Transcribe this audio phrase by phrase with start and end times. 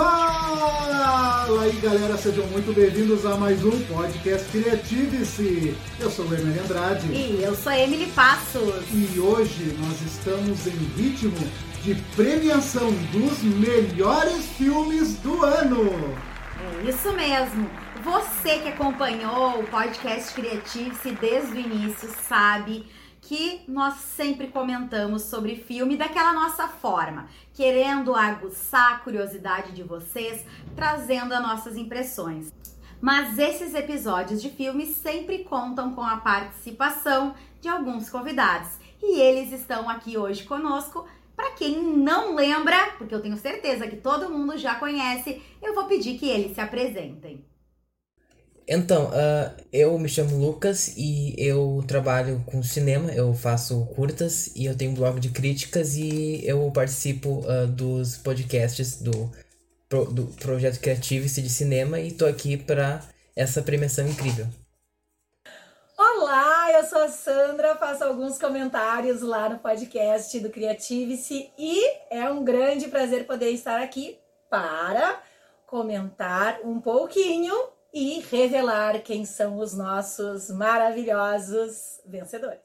[0.00, 5.76] Fala aí galera, sejam muito bem-vindos a mais um podcast Criative-se.
[6.00, 7.06] Eu sou o Emer Andrade.
[7.08, 8.82] E eu sou a Emily Passos.
[8.94, 11.36] E hoje nós estamos em ritmo
[11.82, 16.16] de premiação dos melhores filmes do ano.
[16.82, 17.70] É isso mesmo.
[18.02, 22.86] Você que acompanhou o podcast Criative-se desde o início sabe
[23.20, 30.44] que nós sempre comentamos sobre filme daquela nossa forma, querendo aguçar a curiosidade de vocês,
[30.74, 32.52] trazendo as nossas impressões.
[33.00, 38.70] Mas esses episódios de filmes sempre contam com a participação de alguns convidados
[39.02, 41.06] e eles estão aqui hoje conosco.
[41.34, 45.86] Para quem não lembra, porque eu tenho certeza que todo mundo já conhece, eu vou
[45.86, 47.42] pedir que eles se apresentem.
[48.72, 54.64] Então, uh, eu me chamo Lucas e eu trabalho com cinema, eu faço curtas e
[54.64, 59.28] eu tenho blog de críticas e eu participo uh, dos podcasts do,
[59.88, 63.02] pro, do Projeto Creativity de Cinema e tô aqui para
[63.34, 64.46] essa premiação incrível.
[65.98, 72.30] Olá, eu sou a Sandra, faço alguns comentários lá no podcast do Creativice e é
[72.30, 74.16] um grande prazer poder estar aqui
[74.48, 75.20] para
[75.66, 77.52] comentar um pouquinho
[77.92, 82.60] e revelar quem são os nossos maravilhosos vencedores.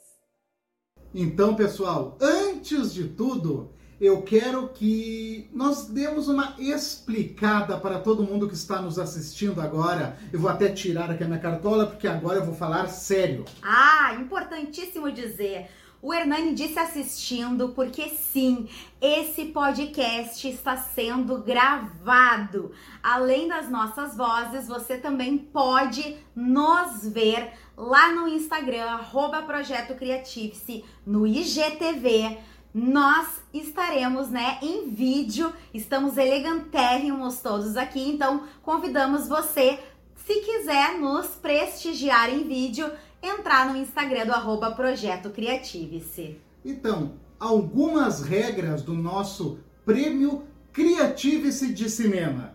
[1.13, 8.47] Então, pessoal, antes de tudo, eu quero que nós demos uma explicada para todo mundo
[8.47, 10.17] que está nos assistindo agora.
[10.33, 13.45] Eu vou até tirar aqui a minha cartola, porque agora eu vou falar sério.
[13.63, 15.69] Ah, importantíssimo dizer.
[16.05, 18.69] O Hernani disse assistindo porque sim,
[19.01, 22.71] esse podcast está sendo gravado.
[23.01, 30.85] Além das nossas vozes, você também pode nos ver lá no Instagram, arroba Projeto Criativice,
[31.03, 32.37] no IGTV.
[32.71, 39.79] Nós estaremos, né, em vídeo, estamos elegantérrimos todos aqui, então convidamos você,
[40.23, 42.91] se quiser nos prestigiar em vídeo,
[43.25, 46.37] entrar no Instagram do arroba Projeto Criative-se.
[46.63, 52.53] Então, algumas regras do nosso prêmio Criative-se de Cinema.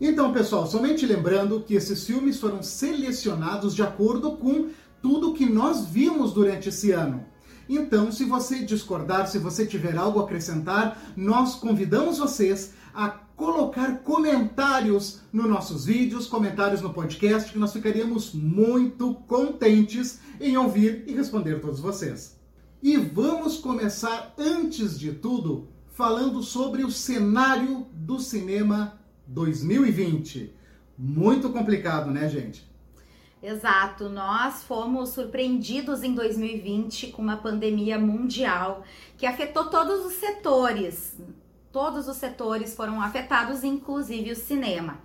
[0.00, 4.70] Então, pessoal, somente lembrando que esses filmes foram selecionados de acordo com
[5.02, 7.26] tudo que nós vimos durante esse ano.
[7.68, 13.08] Então, se você discordar, se você tiver algo a acrescentar, nós convidamos vocês a
[13.40, 21.04] colocar comentários nos nossos vídeos, comentários no podcast, que nós ficaríamos muito contentes em ouvir
[21.06, 22.38] e responder todos vocês.
[22.82, 30.54] E vamos começar, antes de tudo, falando sobre o cenário do cinema 2020.
[30.98, 32.68] Muito complicado, né, gente?
[33.42, 38.84] Exato, nós fomos surpreendidos em 2020 com uma pandemia mundial
[39.16, 41.16] que afetou todos os setores,
[41.72, 44.98] todos os setores foram afetados, inclusive o cinema.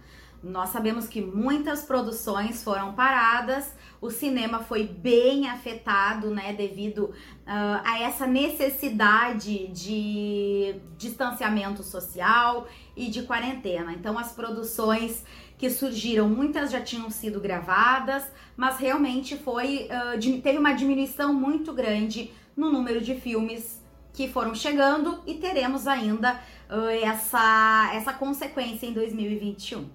[0.45, 7.13] Nós sabemos que muitas produções foram paradas, o cinema foi bem afetado, né, devido uh,
[7.83, 13.91] a essa necessidade de distanciamento social e de quarentena.
[13.93, 15.25] Então, as produções
[15.57, 21.73] que surgiram, muitas já tinham sido gravadas, mas realmente foi uh, teve uma diminuição muito
[21.73, 23.83] grande no número de filmes
[24.13, 26.39] que foram chegando e teremos ainda
[27.03, 29.85] essa, essa consequência em 2021.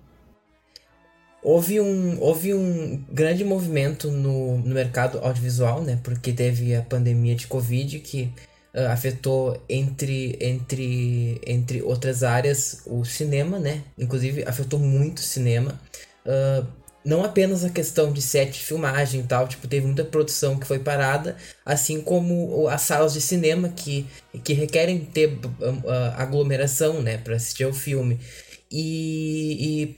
[1.42, 5.98] Houve um, houve um grande movimento no, no mercado audiovisual, né?
[6.02, 8.30] Porque teve a pandemia de Covid que
[8.74, 13.82] uh, afetou, entre, entre, entre outras áreas, o cinema, né?
[13.96, 15.80] Inclusive, afetou muito o cinema.
[16.26, 16.66] Uh,
[17.04, 20.66] não apenas a questão de set de filmagem e tal, tipo, teve muita produção que
[20.66, 24.06] foi parada, assim como as salas de cinema que,
[24.44, 28.20] que requerem ter uh, aglomeração, né, para assistir ao filme.
[28.70, 29.96] E, e,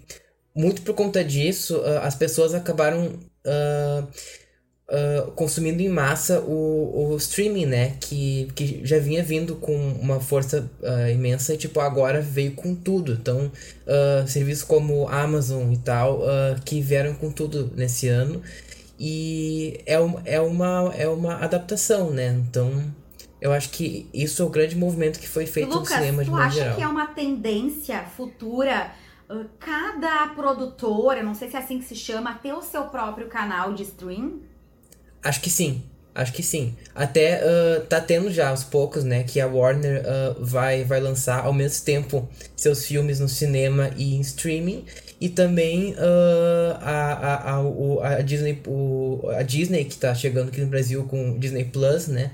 [0.54, 3.06] muito por conta disso, uh, as pessoas acabaram
[3.46, 4.08] uh,
[4.92, 7.96] uh, consumindo em massa o, o streaming, né?
[7.98, 12.74] Que, que já vinha vindo com uma força uh, imensa e, tipo, agora veio com
[12.74, 13.12] tudo.
[13.12, 13.50] Então,
[13.86, 16.22] uh, serviços como Amazon e tal,
[16.64, 18.42] que vieram com tudo nesse ano.
[18.98, 22.28] E é, um, é, uma, é uma adaptação, né?
[22.48, 22.70] Então,
[23.40, 26.30] eu acho que isso é o grande movimento que foi feito Lucas, no cinema de
[26.30, 26.50] geral.
[26.50, 28.92] Tu acha que é uma tendência futura
[29.58, 33.72] cada produtora, não sei se é assim que se chama, ter o seu próprio canal
[33.72, 34.40] de stream?
[35.22, 35.82] Acho que sim.
[36.14, 36.74] Acho que sim.
[36.94, 41.42] Até uh, tá tendo já aos poucos, né, que a Warner uh, vai, vai lançar
[41.44, 44.84] ao mesmo tempo seus filmes no cinema e em streaming.
[45.18, 50.60] E também uh, a, a, a, a, Disney, o, a Disney, que tá chegando aqui
[50.60, 52.32] no Brasil com Disney Plus, né?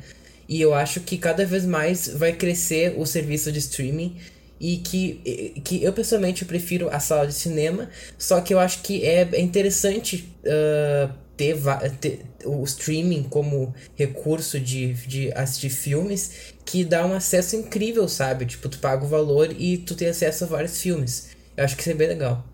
[0.49, 4.17] E eu acho que cada vez mais vai crescer o serviço de streaming.
[4.59, 7.89] e que, que eu pessoalmente prefiro a sala de cinema,
[8.19, 11.57] só que eu acho que é interessante uh, ter,
[12.01, 18.45] ter, o streaming como recurso de, de assistir filmes que dá um acesso incrível, sabe?
[18.45, 21.35] Tipo, tu paga o valor e tu tem acesso a vários filmes.
[21.57, 22.45] Eu acho que isso é bem legal.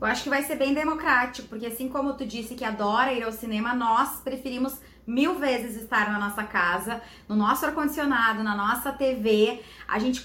[0.00, 3.22] Eu acho que vai ser bem democrático, porque assim como tu disse que adora ir
[3.24, 4.74] ao cinema, nós preferimos
[5.08, 9.62] mil vezes estar na nossa casa, no nosso ar-condicionado, na nossa TV.
[9.88, 10.22] A gente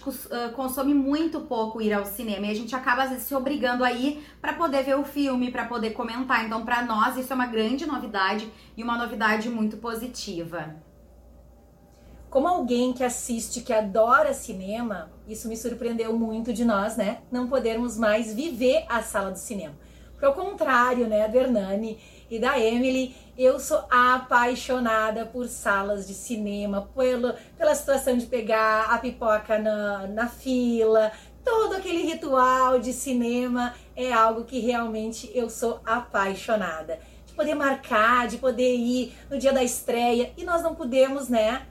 [0.56, 3.94] consome muito pouco ir ao cinema e a gente acaba às vezes se obrigando a
[3.94, 6.46] ir para poder ver o filme, para poder comentar.
[6.46, 10.76] Então, para nós, isso é uma grande novidade e uma novidade muito positiva.
[12.30, 17.20] Como alguém que assiste, que adora cinema, isso me surpreendeu muito de nós, né?
[17.32, 19.76] Não podermos mais viver a sala do cinema.
[20.12, 22.00] Porque ao contrário, né, do Hernani
[22.36, 28.86] e da Emily, eu sou apaixonada por salas de cinema, pelo, pela situação de pegar
[28.86, 31.12] a pipoca na, na fila,
[31.46, 38.28] todo aquele ritual de cinema é algo que realmente eu sou apaixonada de poder marcar,
[38.28, 40.32] de poder ir no dia da estreia.
[40.36, 41.68] E nós não pudemos, né,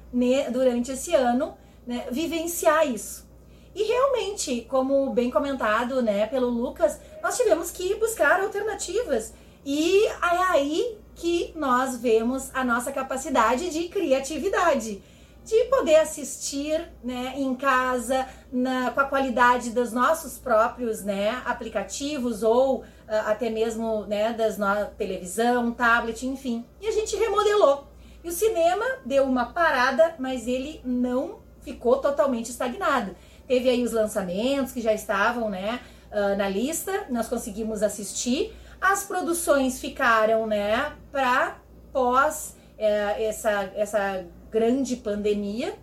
[0.53, 3.29] durante esse ano, né, vivenciar isso.
[3.75, 9.33] E realmente, como bem comentado, né, pelo Lucas, nós tivemos que buscar alternativas.
[9.65, 15.03] E é aí que nós vemos a nossa capacidade de criatividade
[15.45, 22.43] de poder assistir né, em casa na, com a qualidade dos nossos próprios né, aplicativos
[22.43, 22.85] ou uh,
[23.27, 24.87] até mesmo né, das no...
[24.97, 26.65] televisão, tablet, enfim.
[26.81, 27.89] E a gente remodelou.
[28.23, 33.17] E o cinema deu uma parada, mas ele não ficou totalmente estagnado.
[33.49, 35.81] Teve aí os lançamentos que já estavam né,
[36.13, 38.55] uh, na lista, nós conseguimos assistir.
[38.83, 41.57] As produções ficaram né, para
[41.93, 45.77] pós uh, essa, essa grande pandemia.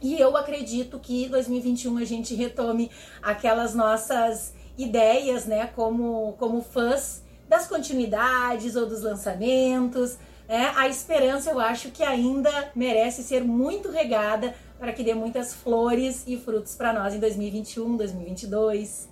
[0.00, 7.24] E eu acredito que 2021 a gente retome aquelas nossas ideias, né, como, como fãs
[7.48, 10.16] das continuidades ou dos lançamentos.
[10.48, 10.72] Né?
[10.76, 16.22] A esperança eu acho que ainda merece ser muito regada para que dê muitas flores
[16.24, 19.07] e frutos para nós em 2021, 2022.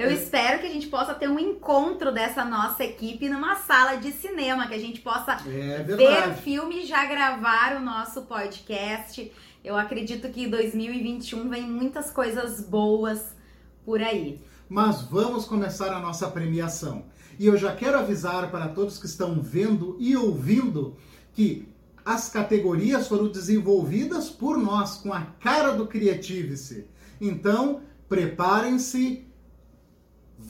[0.00, 0.14] Eu é.
[0.14, 4.66] espero que a gente possa ter um encontro dessa nossa equipe numa sala de cinema,
[4.66, 9.30] que a gente possa é ver o filme e já gravar o nosso podcast.
[9.62, 13.36] Eu acredito que 2021 vem muitas coisas boas
[13.84, 14.40] por aí.
[14.70, 17.04] Mas vamos começar a nossa premiação.
[17.38, 20.96] E eu já quero avisar para todos que estão vendo e ouvindo
[21.34, 21.68] que
[22.02, 26.86] as categorias foram desenvolvidas por nós, com a cara do Creativice.
[27.20, 29.29] Então, preparem-se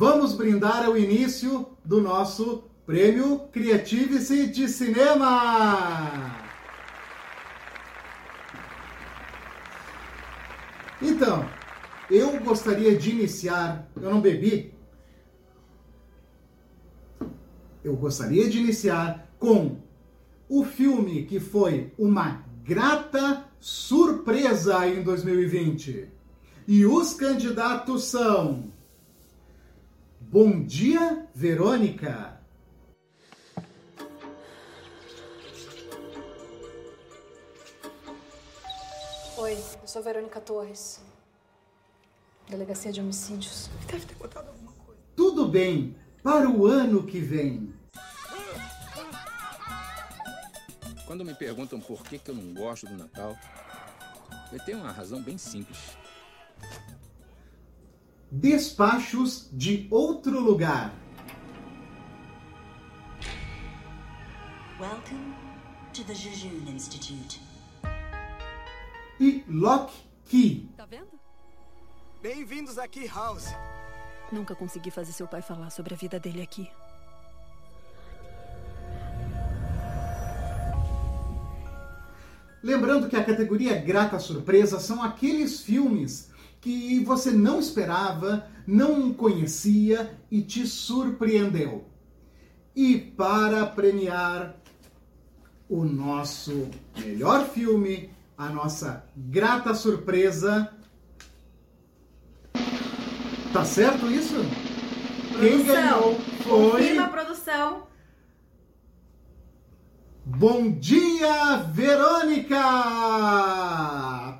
[0.00, 6.38] vamos brindar ao início do nosso Prêmio Creative-se de Cinema!
[11.02, 11.44] Então,
[12.10, 13.90] eu gostaria de iniciar.
[13.94, 14.72] Eu não bebi.
[17.84, 19.82] Eu gostaria de iniciar com
[20.48, 26.08] o filme que foi uma grata surpresa em 2020.
[26.66, 28.69] E os candidatos são
[30.32, 32.40] Bom dia, Verônica.
[39.36, 41.00] Oi, eu sou Verônica Torres.
[42.48, 43.68] Delegacia de Homicídios.
[43.88, 45.00] Deve ter botado alguma coisa.
[45.16, 47.74] Tudo bem, para o ano que vem.
[51.08, 53.36] Quando me perguntam por que, que eu não gosto do Natal,
[54.52, 55.76] eu tenho uma razão bem simples
[58.30, 60.94] despachos de outro lugar.
[64.78, 65.34] Welcome
[65.92, 67.40] to the Jejun Institute.
[69.18, 69.92] E Lock
[70.26, 70.68] Key.
[70.76, 71.08] Tá vendo?
[72.22, 73.48] Bem-vindos aqui, House.
[74.30, 76.70] Nunca consegui fazer seu pai falar sobre a vida dele aqui.
[82.62, 86.30] Lembrando que a categoria Grata Surpresa são aqueles filmes
[86.60, 91.86] que você não esperava, não conhecia e te surpreendeu.
[92.76, 94.56] E para premiar
[95.68, 100.72] o nosso melhor filme, a nossa grata surpresa.
[103.52, 104.34] Tá certo isso?
[104.34, 105.40] Produção.
[105.40, 106.70] Quem ganhou foi.
[106.70, 107.90] Confirma a produção.
[110.24, 112.60] Bom dia, Verônica!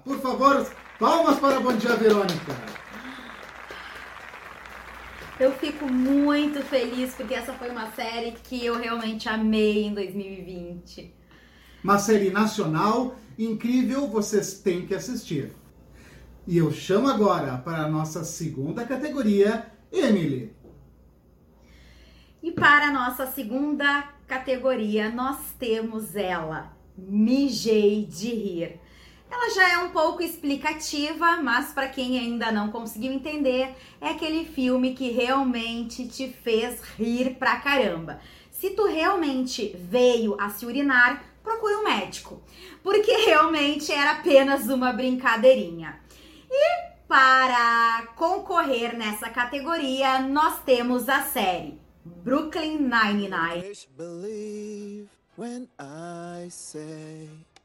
[0.05, 0.67] Por favor,
[1.01, 2.53] Palmas para Bom Dia Verônica.
[5.41, 11.15] Eu fico muito feliz porque essa foi uma série que eu realmente amei em 2020.
[11.83, 15.55] Uma série nacional incrível, vocês têm que assistir.
[16.47, 20.53] E eu chamo agora para a nossa segunda categoria, Emily.
[22.43, 28.90] E para a nossa segunda categoria, nós temos ela, Mijei de Rir.
[29.31, 34.45] Ela já é um pouco explicativa, mas para quem ainda não conseguiu entender, é aquele
[34.45, 38.21] filme que realmente te fez rir pra caramba.
[38.51, 42.43] Se tu realmente veio a se urinar, procure um médico,
[42.83, 46.01] porque realmente era apenas uma brincadeirinha.
[46.51, 53.63] E para concorrer nessa categoria, nós temos a série Brooklyn Nine-Nine.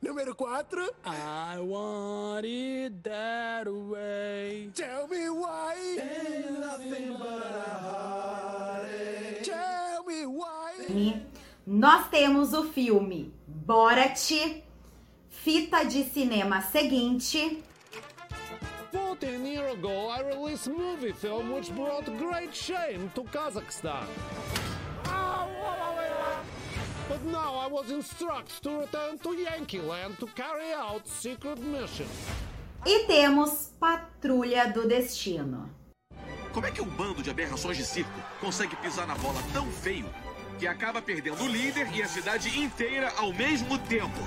[0.05, 0.93] Número 4.
[1.03, 4.69] I want it that way.
[4.75, 5.75] Tell me why.
[5.99, 9.41] Ain't nothing but a heartache.
[9.41, 10.73] Tell me why.
[10.89, 11.25] E
[11.65, 14.29] nós temos o filme Borat,
[15.27, 17.63] fita de cinema seguinte,
[18.91, 24.05] 14 years ago, I released a movie film which brought great shame to Kazakhstan.
[27.15, 32.07] But now I was instructed to return to Yankee Land to carry out secret mission.
[32.85, 35.69] e temos Patrulha do Destino.
[36.51, 40.09] Como é que um bando de aberrações de circo consegue pisar na bola tão feio
[40.59, 44.19] que acaba perdendo o líder e a cidade inteira ao mesmo tempo?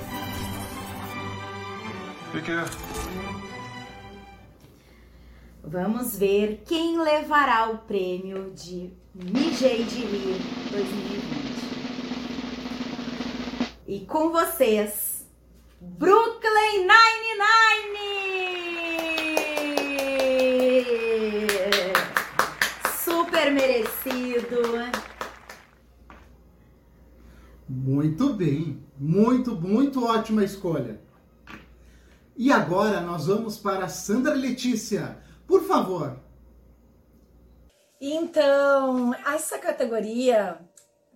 [5.63, 10.41] Vamos ver quem levará o prêmio de Mijei de Rir
[10.71, 11.58] 2020.
[13.89, 15.27] E com vocês,
[15.81, 17.99] Brooklyn Nine-Nine!
[23.03, 24.59] Super merecido.
[27.67, 31.01] Muito bem, muito, muito ótima escolha.
[32.37, 35.17] E agora nós vamos para Sandra Letícia.
[35.47, 36.21] Por favor.
[37.99, 40.61] Então, essa categoria,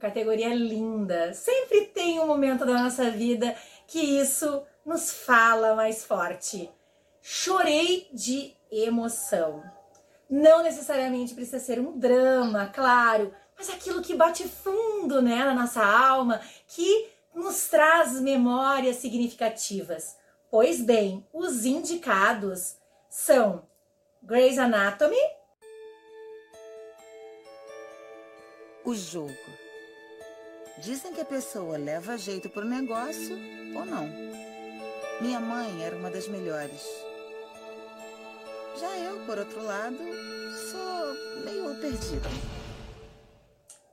[0.02, 3.56] categoria linda, sempre tem um momento da nossa vida
[3.87, 6.68] que isso nos fala mais forte.
[7.21, 9.62] Chorei de emoção.
[10.28, 15.85] Não necessariamente precisa ser um drama, claro, mas aquilo que bate fundo né, na nossa
[15.85, 20.16] alma, que nos traz memórias significativas.
[20.50, 22.76] Pois bem, os indicados
[23.09, 23.62] são
[24.21, 25.16] Grey's Anatomy,
[28.85, 29.62] O jogo.
[30.82, 33.38] Dizem que a pessoa leva jeito pro negócio
[33.72, 34.08] ou não.
[35.20, 36.82] Minha mãe era uma das melhores.
[38.80, 39.96] Já eu, por outro lado,
[40.72, 42.28] sou meio perdida.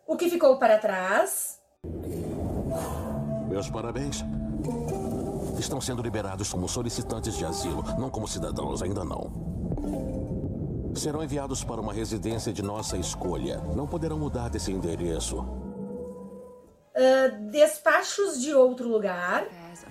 [0.07, 1.59] O que ficou para trás,
[3.47, 4.23] Meus parabéns.
[5.59, 9.31] Estão sendo liberados como solicitantes de asilo, não como cidadãos, ainda não.
[10.95, 13.59] Serão enviados para uma residência de nossa escolha.
[13.75, 15.58] Não poderão mudar desse endereço.
[16.99, 19.47] Ah, despachos de outro lugar,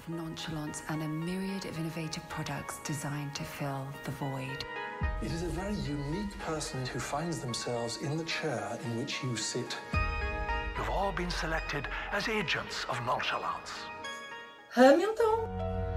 [0.08, 4.64] nonchalance and a myriad of innovative products designed to fill the void.
[5.22, 9.36] It is a very unique person who finds themselves in the chair in which you
[9.36, 9.76] sit.
[10.76, 13.72] You've all been selected as agents of nonchalance.
[14.72, 15.87] Hamilton,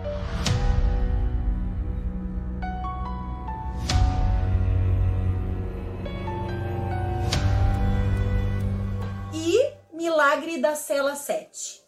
[10.21, 11.81] Milagre da Cela 7.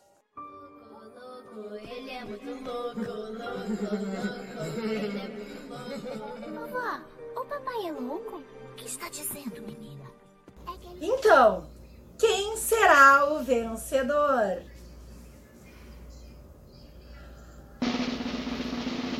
[1.87, 3.69] Ele é muito louco, louco, louco.
[4.89, 6.49] Ele é muito louco.
[6.49, 6.99] Vovó,
[7.35, 8.41] o papai é louco?
[8.71, 10.09] O que está dizendo, menina?
[10.67, 11.05] É que ele...
[11.05, 11.69] Então,
[12.17, 14.63] quem será o vencedor?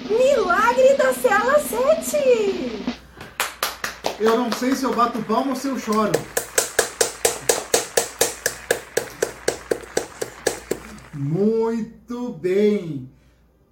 [0.10, 2.17] Milagre da Cela 7!
[4.20, 6.32] Eu não sei se eu bato palma ou se eu choro.
[11.13, 13.10] Muito bem.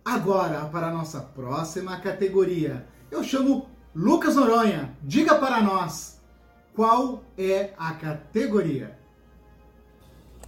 [0.03, 4.95] Agora, para a nossa próxima categoria, eu chamo Lucas Noronha.
[5.03, 6.19] Diga para nós
[6.75, 8.97] qual é a categoria.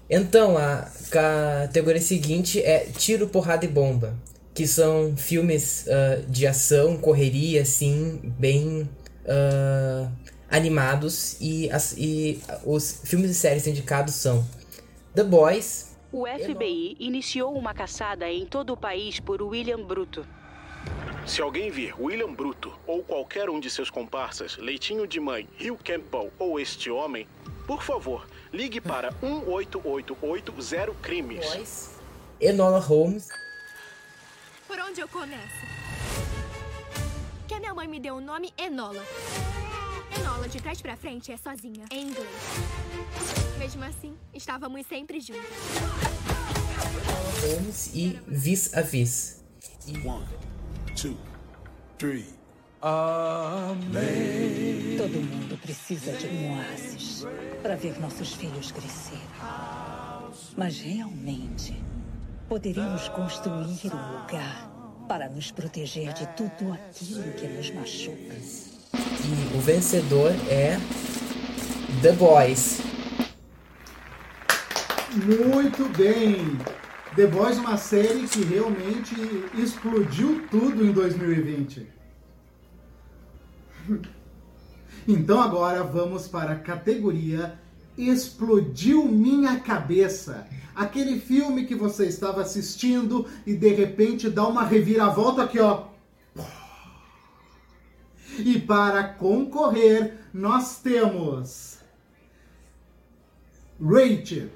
[0.10, 4.16] Então, a categoria seguinte é Tiro, Porrada e Bomba,
[4.54, 8.88] que são filmes ah, de ação, correria, assim, bem
[9.28, 10.10] ah,
[10.50, 11.38] animados.
[11.42, 14.46] E, as- e os filmes e séries indicados são
[15.16, 20.26] The Boys, O FBI iniciou uma caçada em todo o país por William Bruto.
[21.26, 25.76] Se alguém vir William Bruto ou qualquer um de seus comparsas, Leitinho de Mãe, Rio
[25.76, 27.28] Campbell ou este homem,
[27.66, 32.00] por favor, ligue para 18880 Crimes.
[32.40, 33.28] Enola Holmes,
[34.94, 35.66] onde eu começo.
[37.48, 39.04] Que a minha mãe me deu o nome Enola.
[40.20, 42.30] Enola, de trás pra frente, é sozinha, em inglês.
[43.58, 45.44] Mesmo assim, estávamos sempre juntos.
[47.42, 49.44] Holmes e Vis a Vis.
[50.06, 50.26] One,
[50.96, 51.18] two,
[51.98, 52.26] three.
[54.98, 57.26] Todo mundo precisa de um oásis
[57.62, 59.22] para ver nossos filhos crescer.
[60.58, 61.74] Mas realmente,
[62.50, 64.70] poderíamos construir um lugar
[65.08, 68.73] para nos proteger de tudo aquilo que nos machuca.
[68.94, 70.78] E o vencedor é
[72.02, 72.82] The Boys.
[75.14, 76.58] Muito bem!
[77.16, 79.16] The Boys, uma série que realmente
[79.56, 81.88] explodiu tudo em 2020.
[85.06, 87.60] Então agora vamos para a categoria
[87.98, 90.48] Explodiu Minha Cabeça.
[90.74, 95.93] Aquele filme que você estava assistindo e de repente dá uma reviravolta aqui, ó.
[98.38, 101.80] E para concorrer, nós temos
[103.80, 104.50] Rachel.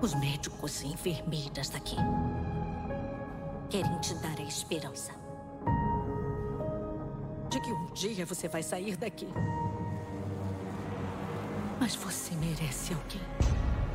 [0.00, 1.96] Os médicos e enfermeiras daqui
[3.68, 5.12] querem te dar a esperança
[7.50, 9.28] de que um dia você vai sair daqui.
[11.80, 13.20] Mas você merece alguém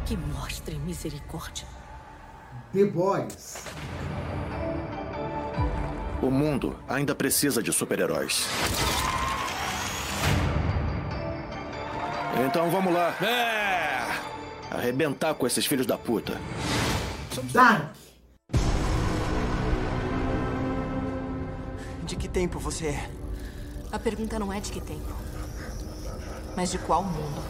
[0.06, 1.68] que mostre misericórdia.
[2.74, 3.64] The Boys.
[6.24, 8.48] O mundo ainda precisa de super-heróis.
[12.48, 13.10] Então vamos lá.
[13.22, 14.08] É!
[14.72, 16.40] Arrebentar com esses filhos da puta.
[17.52, 17.94] Dark.
[22.06, 23.10] De que tempo você é?
[23.92, 25.14] A pergunta não é de que tempo,
[26.56, 27.44] mas de qual mundo.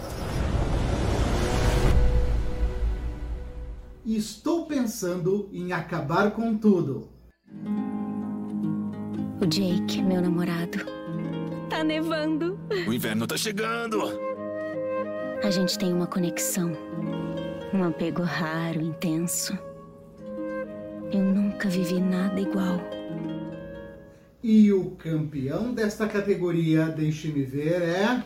[4.04, 7.08] Estou pensando em acabar com tudo.
[9.42, 10.86] O Jake, meu namorado.
[11.70, 12.60] Tá nevando.
[12.88, 14.02] O inverno tá chegando.
[15.44, 16.72] A gente tem uma conexão.
[17.74, 19.58] Um apego raro, intenso.
[21.12, 22.80] Eu nunca vivi nada igual.
[24.42, 28.24] E o campeão desta categoria, deixe-me ver, é.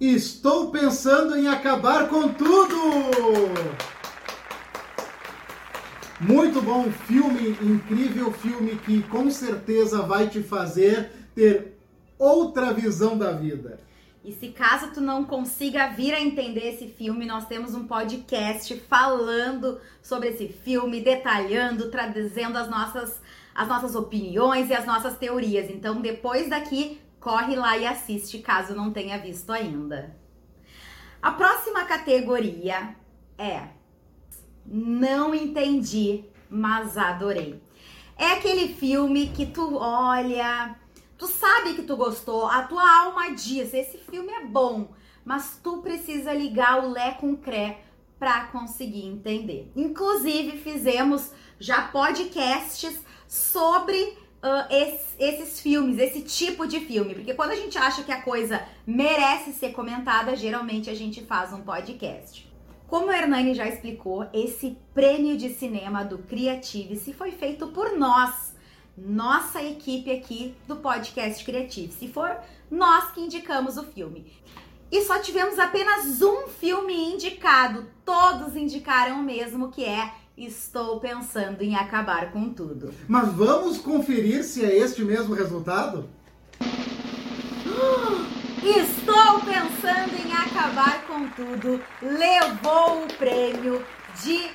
[0.00, 2.76] Estou pensando em acabar com tudo!
[6.28, 11.78] Muito bom filme, incrível filme que com certeza vai te fazer ter
[12.18, 13.78] outra visão da vida.
[14.24, 18.76] E se caso tu não consiga vir a entender esse filme, nós temos um podcast
[18.88, 23.22] falando sobre esse filme, detalhando, traduzendo as nossas,
[23.54, 25.70] as nossas opiniões e as nossas teorias.
[25.70, 30.16] Então, depois daqui, corre lá e assiste, caso não tenha visto ainda.
[31.22, 32.96] A próxima categoria
[33.38, 33.75] é
[34.66, 37.60] Não entendi, mas adorei.
[38.16, 40.76] É aquele filme que tu olha
[41.18, 44.88] Tu sabe que tu gostou, a tua alma diz, esse filme é bom,
[45.24, 47.80] mas tu precisa ligar o Lé com o Cré
[48.18, 49.72] para conseguir entender.
[49.74, 57.52] Inclusive, fizemos já podcasts sobre uh, esses, esses filmes, esse tipo de filme, porque quando
[57.52, 62.45] a gente acha que a coisa merece ser comentada, geralmente a gente faz um podcast.
[62.88, 68.54] Como a Hernani já explicou, esse prêmio de cinema do Creative-se foi feito por nós
[68.96, 71.92] nossa equipe aqui do podcast Criativo.
[71.92, 72.34] Se for
[72.70, 74.24] nós que indicamos o filme.
[74.90, 77.86] E só tivemos apenas um filme indicado.
[78.04, 82.92] Todos indicaram o mesmo, que é Estou pensando em acabar com tudo.
[83.08, 86.08] Mas vamos conferir se é este mesmo resultado?
[88.68, 91.80] Estou pensando em acabar com tudo.
[92.02, 93.80] Levou o prêmio
[94.20, 94.50] de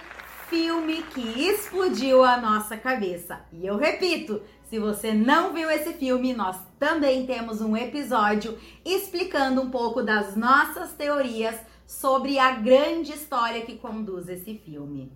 [0.50, 3.40] filme que explodiu a nossa cabeça.
[3.54, 9.62] E eu repito, se você não viu esse filme, nós também temos um episódio explicando
[9.62, 11.56] um pouco das nossas teorias
[11.88, 15.10] sobre a grande história que conduz esse filme.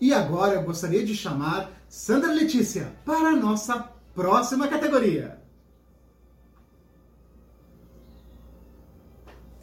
[0.00, 5.43] E agora eu gostaria de chamar Sandra Letícia para a nossa próxima categoria.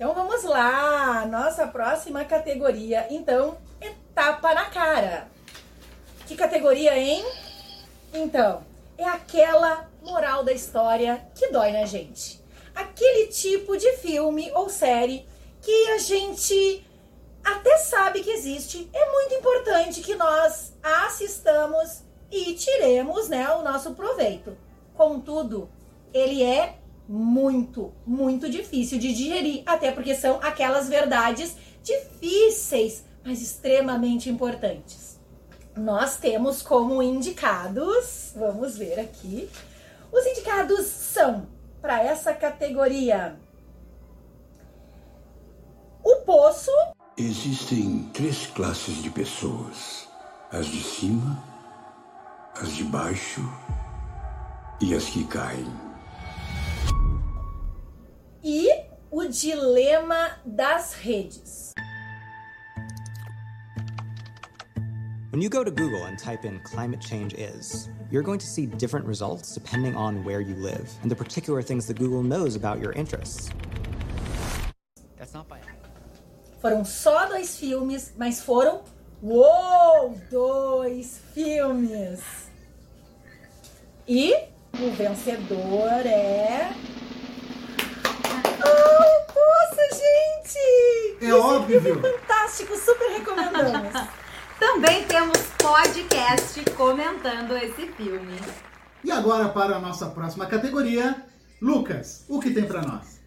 [0.02, 5.28] Então vamos lá, nossa próxima categoria, então, é tapa na cara.
[6.26, 7.24] Que categoria, hein?
[8.12, 8.64] Então,
[8.98, 12.44] é aquela moral da história que dói na gente.
[12.74, 15.24] Aquele tipo de filme ou série
[15.62, 16.84] que a gente
[17.44, 18.90] até sabe que existe.
[18.92, 24.58] É muito importante que nós assistamos e tiremos né, o nosso proveito.
[24.96, 25.70] Contudo,
[26.12, 26.81] ele é
[27.12, 35.19] muito, muito difícil de digerir, até porque são aquelas verdades difíceis, mas extremamente importantes.
[35.76, 39.50] Nós temos como indicados, vamos ver aqui,
[40.10, 41.47] os indicados são
[41.82, 43.38] para essa categoria
[46.04, 46.71] o Poço.
[47.17, 50.08] Existem três classes de pessoas:
[50.50, 51.43] as de cima,
[52.56, 53.41] as de baixo
[54.80, 55.90] e as que caem.
[58.43, 58.69] E
[59.12, 61.73] o Dilema das Redes.
[65.30, 68.65] When you go to Google and type in climate change is, you're going to see
[68.65, 72.80] different results depending on where you live and the particular things that Google knows about
[72.80, 73.51] your interests.
[75.17, 75.60] That's not by
[76.60, 78.82] Foram só dois filmes, mas foram
[79.21, 82.21] uou, dois filmes.
[84.08, 84.34] E
[84.73, 86.73] o vencedor é
[89.71, 91.17] Poxa, gente!
[91.21, 91.81] É Esse óbvio.
[91.81, 93.93] filme é fantástico, super recomendamos.
[94.60, 98.38] Também temos podcast comentando esse filme.
[99.03, 101.23] E agora para a nossa próxima categoria,
[101.62, 103.19] Lucas, o que tem para nós?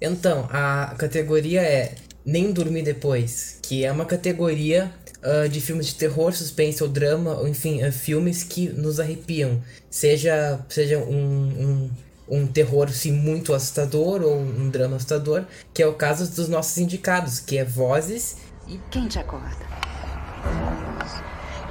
[0.00, 5.94] Então, a categoria é Nem Dormir Depois, que é uma categoria ah, de filmes de
[5.94, 9.62] terror, suspense ou drama, ou enfim, ah, filmes que nos arrepiam.
[9.88, 11.90] Seja, seja um, um,
[12.28, 16.78] um terror sim, muito assustador ou um drama assustador, que é o caso dos nossos
[16.78, 19.64] indicados, que é Vozes e Quem te acorda?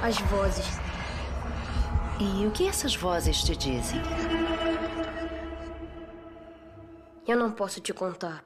[0.00, 0.66] As vozes.
[2.20, 4.00] E o que essas vozes te dizem?
[7.26, 8.44] Eu não posso te contar.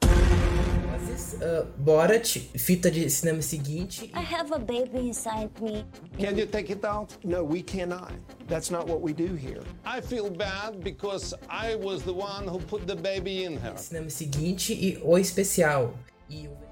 [1.42, 4.10] Ah, Borat, fita de cinema seguinte.
[4.14, 5.84] I have a baby inside me.
[6.18, 7.16] Can you take it out?
[7.24, 8.12] No, we cannot.
[8.46, 9.62] That's not what we do here.
[9.84, 13.76] I feel bad because I was the one who put the baby in her.
[13.76, 15.94] Cinema seguinte e O Especial.
[16.30, 16.67] E o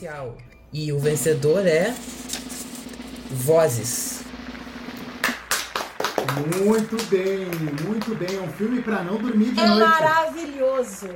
[0.00, 0.36] especial.
[0.72, 1.94] E o vencedor é.
[3.30, 4.22] Vozes.
[6.64, 7.46] Muito bem,
[7.86, 8.36] muito bem.
[8.36, 9.80] É um filme para não dormir de É noite.
[9.80, 11.08] maravilhoso.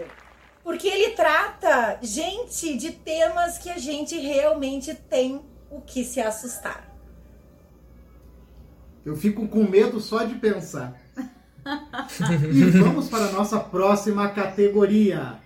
[0.62, 6.90] Porque ele trata, gente, de temas que a gente realmente tem o que se assustar.
[9.04, 11.00] Eu fico com medo só de pensar.
[12.52, 15.43] e vamos para a nossa próxima categoria.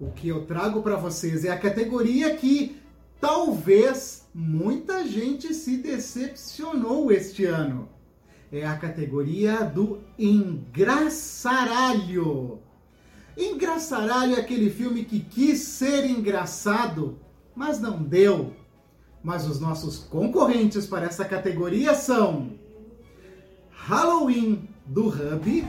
[0.00, 2.80] O que eu trago para vocês é a categoria que
[3.20, 7.88] talvez muita gente se decepcionou este ano.
[8.52, 12.60] É a categoria do engraçaralho.
[13.36, 17.18] Engraçaralho é aquele filme que quis ser engraçado,
[17.54, 18.54] mas não deu.
[19.22, 22.52] Mas os nossos concorrentes para essa categoria são
[23.70, 25.66] Halloween do Hub,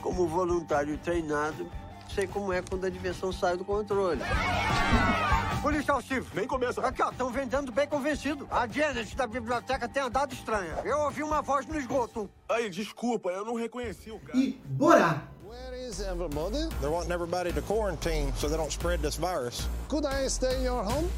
[0.00, 1.66] Como voluntário treinado,
[2.16, 4.22] sei como é quando a diversão sai do controle.
[5.60, 6.80] Policial Steve, nem começa.
[6.80, 8.48] Aqui, ó, estão vendendo bem convencido.
[8.50, 10.78] A Janet da biblioteca tem andado estranha.
[10.82, 12.30] Eu ouvi uma voz no esgoto.
[12.48, 14.38] Aí, desculpa, eu não reconheci o cara.
[14.38, 15.20] e Borá.
[15.46, 16.68] Where is everybody?
[16.80, 19.68] They're wanting everybody to quarantine so they don't spread this virus.
[19.88, 21.08] Could I stay in your home?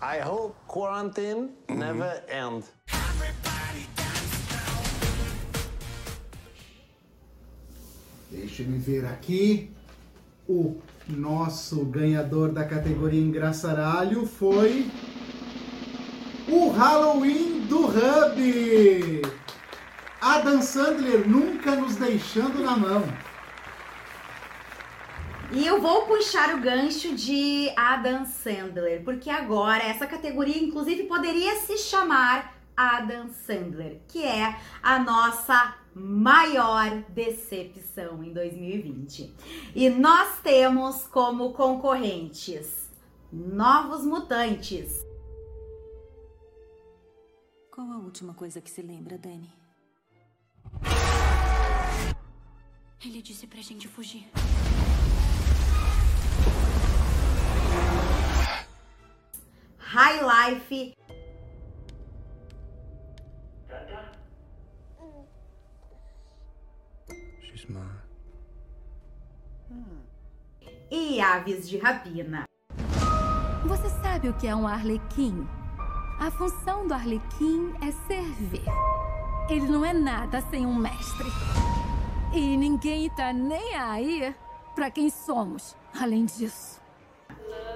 [0.00, 2.64] I hope quarantine never end.
[8.32, 9.70] Deixa eu ver aqui.
[10.48, 14.86] O nosso ganhador da categoria Engraçaralho foi
[16.48, 19.22] o Halloween do Hub.
[20.18, 23.04] Adam Sandler nunca nos deixando na mão.
[25.52, 31.56] E eu vou puxar o gancho de Adam Sandler, porque agora essa categoria, inclusive, poderia
[31.56, 39.34] se chamar Adam Sandler, que é a nossa maior decepção em 2020.
[39.74, 42.90] E nós temos como concorrentes
[43.32, 45.02] Novos Mutantes,
[47.74, 49.50] Qual a última coisa que se lembra, Dani?
[53.02, 54.30] Ele disse pra gente fugir.
[59.78, 60.94] High Life
[70.90, 72.44] E Aves de Rapina.
[73.66, 75.46] Você sabe o que é um arlequim?
[76.18, 78.64] A função do arlequim é servir.
[79.48, 81.28] Ele não é nada sem um mestre.
[82.32, 84.34] E ninguém tá nem aí
[84.74, 86.80] pra quem somos, além disso.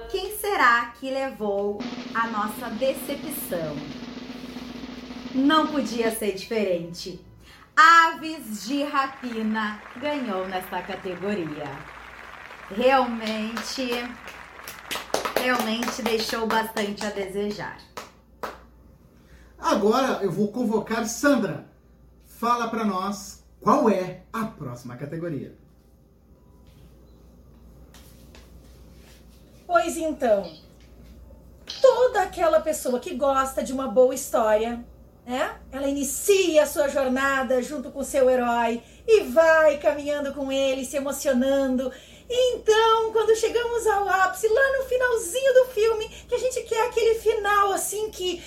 [0.09, 1.79] Quem será que levou
[2.13, 3.75] a nossa decepção?
[5.35, 7.19] Não podia ser diferente.
[7.79, 11.65] Aves de Rapina ganhou nessa categoria.
[12.71, 13.91] Realmente,
[15.39, 17.77] realmente deixou bastante a desejar.
[19.59, 21.69] Agora eu vou convocar Sandra.
[22.25, 25.55] Fala para nós qual é a próxima categoria.
[29.67, 30.51] Pois então,
[31.79, 34.83] toda aquela pessoa que gosta de uma boa história,
[35.27, 35.55] né?
[35.73, 40.95] Ela inicia a sua jornada junto com seu herói e vai caminhando com ele, se
[40.95, 41.91] emocionando.
[42.29, 47.15] Então, quando chegamos ao ápice, lá no finalzinho do filme, que a gente quer aquele
[47.15, 48.41] final assim que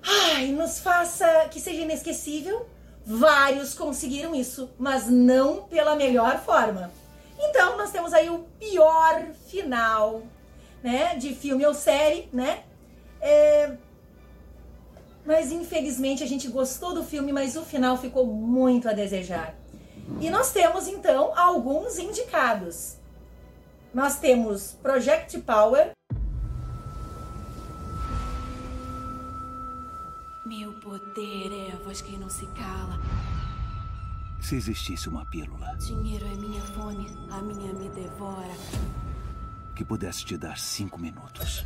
[0.00, 2.64] ai, nos faça que seja inesquecível,
[3.04, 6.92] vários conseguiram isso, mas não pela melhor forma.
[7.40, 10.22] Então, nós temos aí o pior final
[10.80, 12.62] né, de filme ou série, né?
[13.20, 13.72] É...
[15.24, 19.54] Mas infelizmente a gente gostou do filme, mas o final ficou muito a desejar.
[20.20, 22.96] E nós temos então alguns indicados.
[23.94, 25.92] Nós temos Project Power.
[30.46, 32.98] Meu poder é a voz que não se cala.
[34.40, 38.54] Se existisse uma pílula Dinheiro é minha fome, a minha me devora.
[39.76, 41.64] que pudesse te dar cinco minutos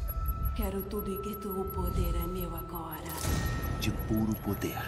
[0.54, 3.02] Quero tudo e grito: o poder é meu agora.
[3.80, 4.78] de puro poder,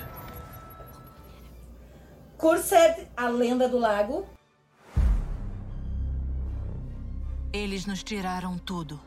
[2.38, 4.26] Cursed, a lenda do lago.
[7.52, 9.00] Eles nos tiraram tudo.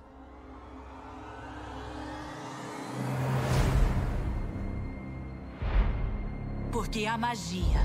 [6.71, 7.79] Porque a magia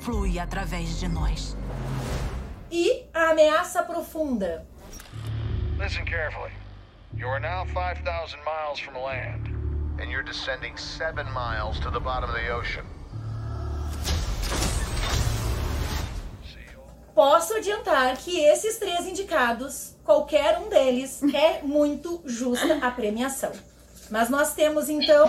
[0.00, 1.56] flui através de nós.
[2.70, 4.66] E a ameaça profunda.
[5.78, 6.59] Listen carefully.
[7.16, 9.48] You are now 5,000 miles from land,
[10.00, 12.86] and you're descending seven miles to the bottom of the ocean.
[17.14, 23.52] Posso adiantar que esses três indicados, qualquer um deles, é muito justa a premiação.
[24.10, 25.28] Mas nós temos então,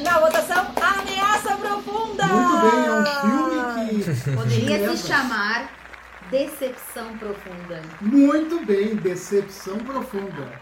[0.00, 2.26] na votação, ameaça profunda!
[2.26, 5.85] Muito bem, é um filme que Poderia se chamar
[6.30, 7.82] Decepção Profunda.
[8.00, 10.60] Muito bem, Decepção Profunda.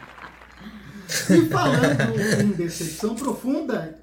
[1.31, 3.98] E falando em Decepção Profunda,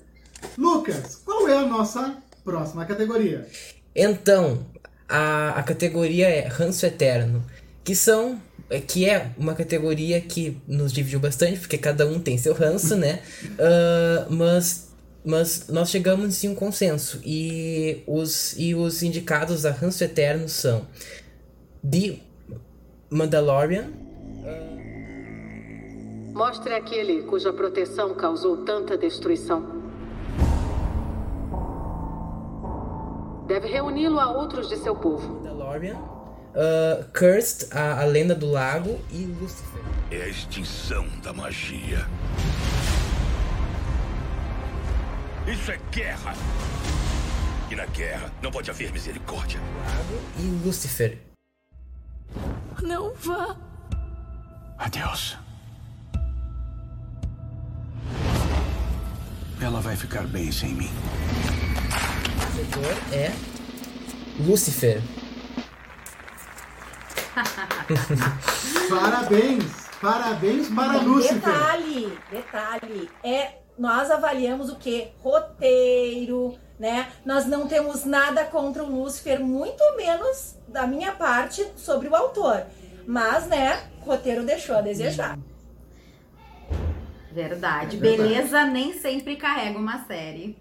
[0.58, 3.48] Lucas, qual é a nossa próxima categoria?
[3.96, 4.66] Então,
[5.08, 7.46] a, a categoria é Ranço Eterno,
[7.84, 8.42] que são
[8.88, 13.20] que é uma categoria que nos dividiu bastante, porque cada um tem seu ranço, né?
[13.60, 14.90] Ah, mas,
[15.26, 17.20] mas nós chegamos em um consenso.
[17.26, 20.88] E os, e os indicados a Ranço Eterno são
[21.90, 22.20] The
[23.10, 23.92] Mandalorian,
[26.34, 29.82] Mostre aquele cuja proteção causou tanta destruição.
[33.48, 35.28] Deve reuni-lo a outros de seu povo.
[35.36, 35.98] Mandalorian,
[36.56, 39.82] ah, Cursed, a, a Lenda do Lago e Lucifer.
[40.10, 42.08] É a extinção da magia.
[45.52, 46.34] Isso é guerra.
[47.70, 49.60] E na guerra não pode haver misericórdia.
[50.40, 51.31] E Lucifer.
[52.92, 53.56] Não vá.
[54.78, 55.38] Adeus.
[59.62, 60.90] Ela vai ficar bem sem mim.
[62.76, 63.32] O é
[64.44, 65.02] Lucifer.
[68.90, 69.64] Parabéns!
[70.02, 71.36] Parabéns para E Lúcifer!
[71.36, 75.08] Detalhe, detalhe, é nós avaliamos o que?
[75.24, 77.10] Roteiro, né?
[77.26, 82.66] Nós não temos nada contra o Lúcifer, muito menos da minha parte sobre o autor.
[83.08, 85.38] Mas, né, o roteiro deixou a desejar.
[85.38, 85.52] Verdade.
[87.32, 87.98] É verdade.
[87.98, 90.58] Beleza nem sempre carrega uma série.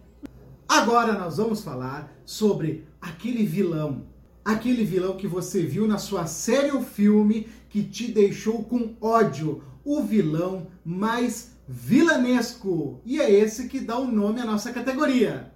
[0.69, 4.07] Agora nós vamos falar sobre aquele vilão.
[4.45, 9.65] Aquele vilão que você viu na sua série ou filme que te deixou com ódio.
[9.85, 13.01] O vilão mais vilanesco.
[13.05, 15.53] E é esse que dá o nome à nossa categoria.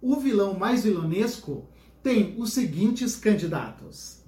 [0.00, 1.68] O vilão mais vilanesco
[2.02, 4.22] tem os seguintes candidatos: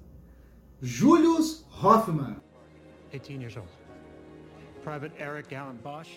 [0.81, 2.41] Julius Hoffman,
[3.13, 3.69] 18 years old.
[4.83, 6.09] Private Eric Allen Bosch,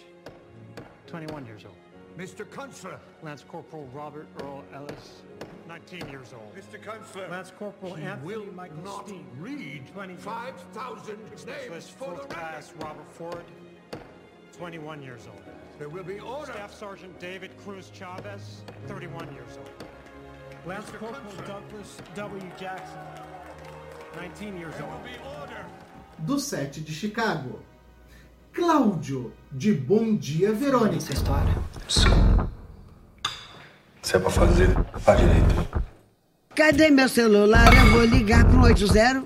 [1.06, 1.76] 21 years old.
[2.18, 2.44] Mr.
[2.46, 2.98] Kunstler.
[3.22, 5.22] Lance Corporal Robert Earl Ellis,
[5.68, 6.52] 19 years old.
[6.56, 6.82] Mr.
[6.84, 7.30] Kunstler.
[7.30, 11.44] Lance Corporal He Anthony will Michael not Steen, read 20 5,000 names
[11.90, 12.30] for the Fourth.
[12.30, 13.46] Class Robert Ford,
[14.58, 15.44] 21 years old.
[15.78, 16.54] There will be order.
[16.54, 19.70] Staff Sergeant David Cruz Chavez, 31 years old.
[20.66, 22.52] Lance Corporal Douglas W.
[22.60, 23.21] Jackson, 19 years old.
[26.20, 27.60] Do set de Chicago.
[28.54, 30.98] Cláudio, de Bom Dia Verônica.
[30.98, 31.56] Essa história.
[34.02, 35.82] Se é pra fazer, faz direito.
[36.54, 37.74] Cadê meu celular?
[37.74, 39.24] Eu vou ligar pro 80.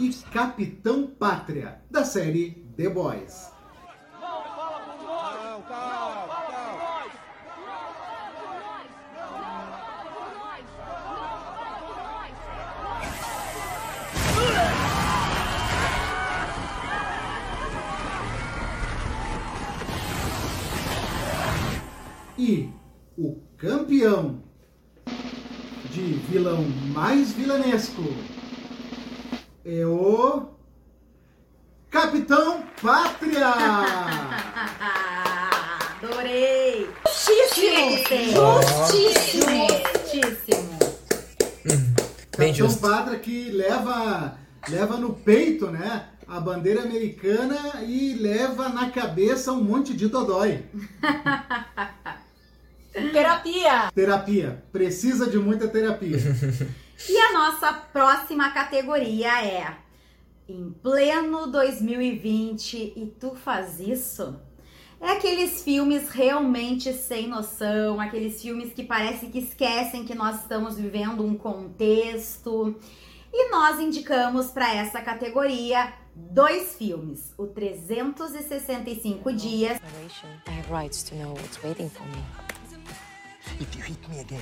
[0.00, 3.51] E Capitão Pátria, da série The Boys.
[27.42, 28.04] Vilanesco
[29.64, 30.46] é o
[31.90, 33.48] Capitão Pátria!
[36.00, 36.88] Adorei!
[37.08, 38.60] Justíssimo!
[38.78, 39.66] Justíssimo!
[40.12, 40.78] Justíssimo!
[42.38, 42.80] Bem Capitão justo.
[42.80, 46.10] Pátria que leva, leva no peito, né?
[46.28, 50.62] A bandeira americana e leva na cabeça um monte de dodói.
[53.12, 53.90] Terapia!
[53.92, 54.62] Terapia.
[54.70, 56.18] Precisa de muita terapia.
[57.08, 59.76] E a nossa próxima categoria é
[60.48, 64.38] em pleno 2020 e tu faz isso?
[65.00, 70.76] É aqueles filmes realmente sem noção, aqueles filmes que parece que esquecem que nós estamos
[70.76, 72.78] vivendo um contexto.
[73.32, 81.16] E nós indicamos para essa categoria dois filmes: o 365 dias I have rights to
[81.16, 82.22] know what's waiting for me.
[83.60, 84.38] If you hit me again,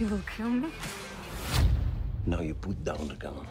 [0.00, 0.72] You will kill me?
[2.26, 3.46] Now you put down the gun.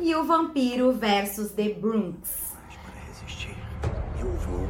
[0.00, 2.56] e o Vampiro versus The Bronx.
[3.06, 3.56] Resistir.
[4.20, 4.66] Eu vou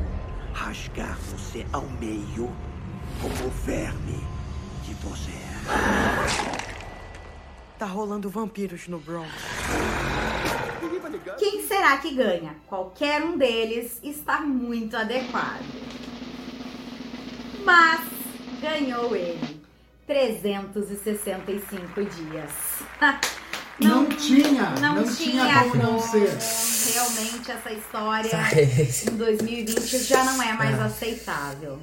[0.52, 2.50] rasgar você ao meio
[3.20, 4.18] como o verme
[4.84, 6.78] que você é.
[7.78, 9.30] Tá rolando vampiros no Bronx.
[11.38, 12.56] Quem será que ganha?
[12.66, 15.64] Qualquer um deles está muito adequado.
[17.64, 18.00] Mas
[18.60, 19.57] ganhou ele.
[20.08, 22.50] 365 dias.
[23.80, 26.36] Não, tinha, Não, não, tinha, como não ser.
[26.92, 28.28] Realmente essa história
[29.08, 31.80] em 2020 já não é mais aceitável.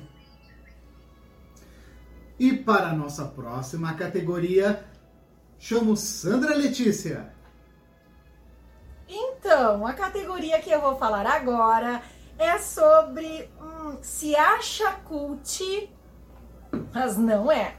[2.37, 4.85] E para a nossa próxima categoria,
[5.57, 7.33] chamo Sandra Letícia.
[9.07, 12.01] Então, a categoria que eu vou falar agora
[12.37, 15.89] é sobre hum, se acha cult,
[16.93, 17.75] mas não é.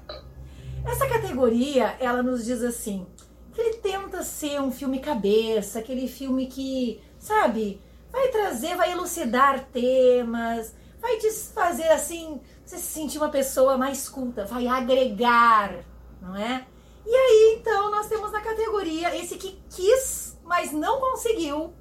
[0.86, 3.06] Essa categoria, ela nos diz assim,
[3.52, 9.66] que ele tenta ser um filme cabeça, aquele filme que, sabe, vai trazer, vai elucidar
[9.72, 15.84] temas, vai te fazer assim, você se sentir uma pessoa mais culta, vai agregar,
[16.20, 16.66] não é?
[17.04, 21.72] E aí, então, nós temos na categoria esse que quis, mas não conseguiu.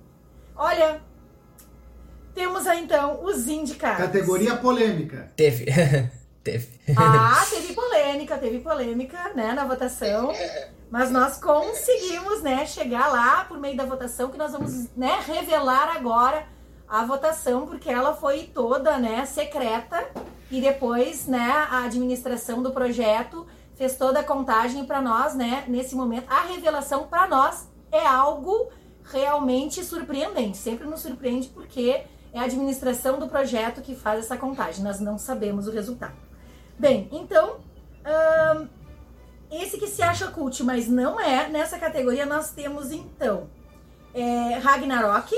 [0.55, 1.01] Olha,
[2.33, 3.97] temos aí então os indicados.
[4.05, 5.31] Categoria polêmica.
[5.35, 5.65] Teve.
[6.45, 6.67] Teve.
[6.95, 10.31] Ah, teve polêmica, teve polêmica, né, na votação.
[10.91, 15.97] Mas nós conseguimos, né, chegar lá por meio da votação, que nós vamos, né, revelar
[15.97, 16.45] agora
[16.87, 20.07] a votação, porque ela foi toda, né, secreta.
[20.51, 25.95] E depois, né, a administração do projeto fez toda a contagem para nós, né, nesse
[25.95, 26.31] momento.
[26.31, 28.69] A revelação para nós é algo
[29.03, 30.57] realmente surpreendente.
[30.57, 34.83] Sempre nos surpreende porque é a administração do projeto que faz essa contagem.
[34.83, 36.25] Nós não sabemos o resultado.
[36.77, 37.63] Bem, então,
[38.03, 38.67] ahn,
[39.49, 43.49] esse que se acha cult, mas não é, nessa categoria nós temos então
[44.13, 45.35] é, Ragnarok,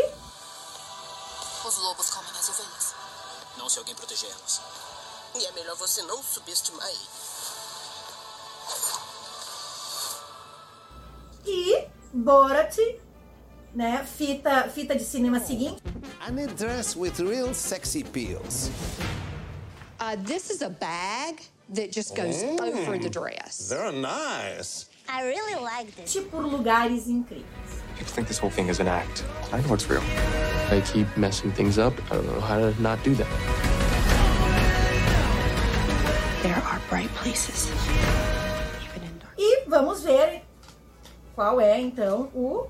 [1.65, 2.93] Os lobos comem as ovelhas.
[3.57, 4.61] Não se alguém proteger elas.
[5.35, 7.07] E é melhor você não subestimar ele.
[11.45, 12.77] e Borat,
[13.73, 14.05] né?
[14.05, 15.81] Fita, fita de cinema seguinte.
[16.27, 18.69] I'm a dress with real sexy peels.
[19.99, 22.59] Uh, this is a bag that just goes Mm.
[22.61, 23.69] over the dress.
[23.69, 24.85] They're nice.
[25.09, 26.13] I really like this.
[26.13, 27.43] Tipo lugares incríveis.
[27.97, 29.23] People think this whole thing is an act.
[29.51, 30.03] I know it's real.
[30.69, 31.93] I keep messing things up.
[32.11, 33.27] I don't know how to not do that.
[36.43, 37.67] There are bright places.
[39.37, 40.41] E vamos ver
[41.35, 42.67] qual é então o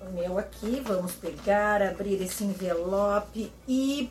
[0.00, 0.80] o meu aqui.
[0.84, 4.10] Vamos pegar, abrir esse envelope e.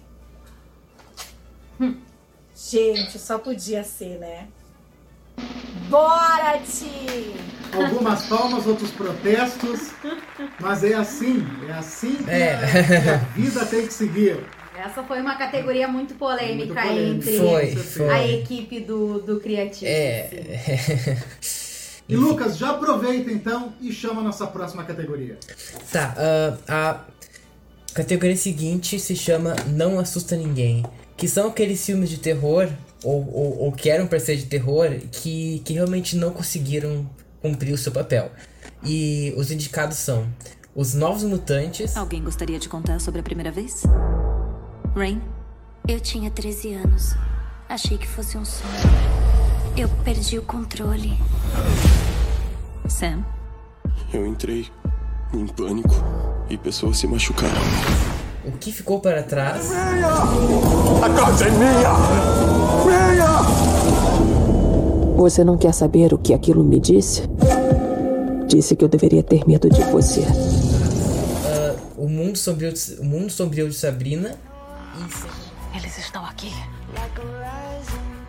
[2.56, 4.48] gente, só podia ser, né?
[5.90, 6.84] Borat!
[7.74, 9.92] Algumas palmas, outros protestos.
[10.60, 12.56] Mas é assim, é assim que É.
[12.56, 14.46] a, vida tem que seguir.
[14.78, 17.30] Essa foi uma categoria muito polêmica, Muito polêmica.
[17.30, 18.10] entre Foi, foi.
[18.10, 19.86] a equipe do, do Criativo.
[19.88, 21.18] É.
[22.10, 25.38] E Lucas, já aproveita então e chama a nossa próxima categoria.
[25.92, 26.16] Tá,
[26.68, 27.02] ah,
[27.92, 30.84] a categoria seguinte se chama Não Assusta Ninguém.
[31.20, 32.70] Que são aqueles filmes de terror,
[33.04, 37.08] ou, ou, ou que eram pra ser de terror, que, que realmente não conseguiram
[37.42, 38.32] cumprir o seu papel.
[38.84, 40.26] E os indicados são
[40.74, 43.84] Os Novos Mutantes, Alguém gostaria de contar sobre a primeira vez?
[44.96, 45.22] Rain?
[45.86, 47.16] Eu tinha 13 anos.
[47.68, 48.72] Achei que fosse um sonho.
[49.78, 51.18] Eu perdi o controle.
[52.88, 53.26] Sam?
[54.14, 54.68] Eu entrei
[55.34, 55.94] em pânico
[56.50, 57.62] e pessoas se machucaram.
[58.54, 61.94] O que ficou para trás, A casa é minha!
[62.86, 63.40] Minha!
[65.18, 67.24] Você não quer saber o que aquilo me disse?
[68.48, 70.22] Disse que eu deveria ter medo de você.
[71.46, 74.36] ah, o, mundo Sombrio de, o Mundo Sombrio de Sabrina
[75.76, 76.52] Eles estão aqui.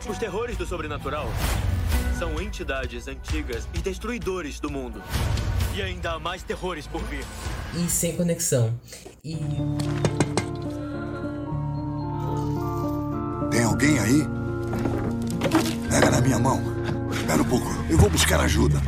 [0.09, 1.27] Os terrores do sobrenatural
[2.19, 5.03] são entidades antigas e destruidores do mundo.
[5.75, 7.25] E ainda há mais terrores por vir.
[7.75, 8.75] e Sem Conexão.
[9.23, 9.37] E
[13.51, 14.23] Tem alguém aí?
[15.91, 16.63] Pega na minha mão.
[17.13, 17.67] Espera um pouco.
[17.91, 18.81] Eu vou buscar ajuda.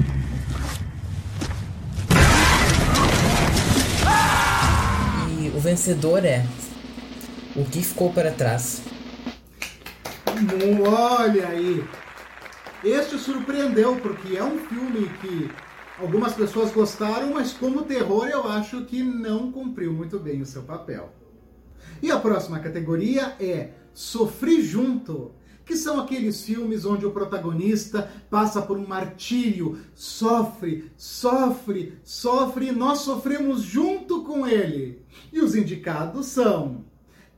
[5.29, 6.47] E o vencedor é
[7.55, 8.83] O que ficou para trás.
[10.29, 11.85] Hum, Olha aí!
[12.83, 15.51] Este surpreendeu, porque é um filme que
[16.03, 20.63] algumas pessoas gostaram, mas como terror eu acho que não cumpriu muito bem o seu
[20.63, 21.13] papel.
[22.03, 25.31] E a próxima categoria é Sofri Junto,
[25.65, 32.73] que são aqueles filmes onde o protagonista passa por um martírio, sofre, sofre, sofre e
[32.73, 35.07] nós sofremos junto com ele.
[35.33, 36.85] E os indicados são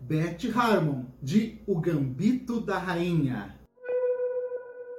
[0.00, 3.60] Beth Harmon, de O Gambito da Rainha.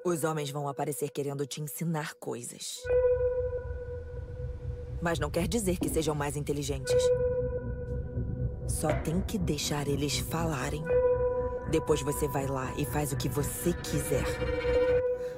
[0.05, 2.78] Os homens vão aparecer querendo te ensinar coisas.
[5.01, 6.95] Mas não quer dizer que sejam mais inteligentes.
[8.67, 10.83] Só tem que deixar eles falarem.
[11.69, 14.25] Depois você vai lá e faz o que você quiser.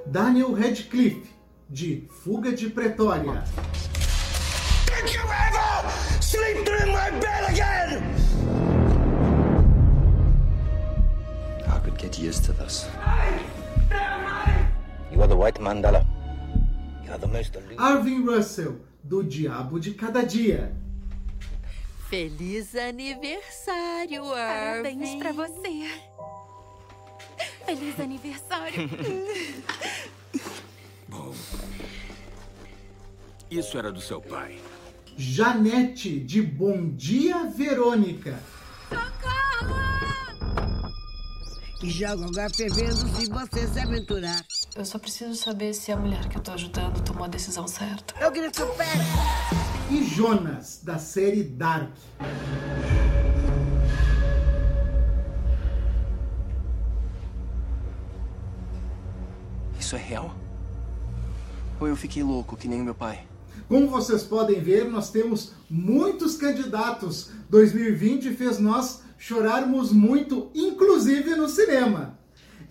[0.06, 1.30] Daniel Radcliffe,
[1.70, 3.44] de Fuga de Pretória.
[4.86, 8.04] Did you ever sleep in my bed again?
[11.68, 12.88] I could get used to this.
[15.12, 16.06] You are the white Mandela.
[17.06, 17.54] You are the most.
[17.78, 18.76] Arvin Russell,
[19.08, 20.76] do Diabo de Cada Dia.
[22.10, 25.00] Feliz aniversário, Arvin.
[25.00, 25.90] Parabéns pra você.
[27.66, 28.90] Feliz aniversário.
[33.50, 34.60] Isso era do seu pai.
[35.16, 38.38] Janete, de Bom Dia Verônica.
[41.82, 44.46] E joga água fervendo se você se aventurar.
[44.78, 48.14] Eu só preciso saber se a mulher que eu tô ajudando tomou a decisão certa.
[48.24, 49.04] Eu grito pera.
[49.90, 51.90] E Jonas, da série Dark.
[59.80, 60.36] Isso é real?
[61.80, 63.26] Ou eu fiquei louco, que nem o meu pai?
[63.68, 67.32] Como vocês podem ver, nós temos muitos candidatos.
[67.50, 72.20] 2020 fez nós chorarmos muito, inclusive no cinema.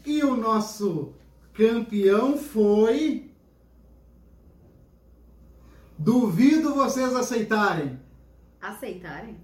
[0.04, 1.12] E o nosso
[1.56, 3.30] campeão foi.
[5.98, 7.98] Duvido vocês aceitarem.
[8.60, 9.40] Aceitarem?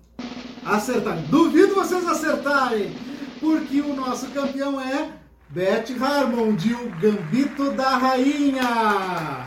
[0.64, 1.24] Acertarem.
[1.28, 2.94] Duvido vocês acertarem.
[3.40, 5.10] Porque o nosso campeão é
[5.48, 9.44] Beth Harmon, de O Gambito da Rainha.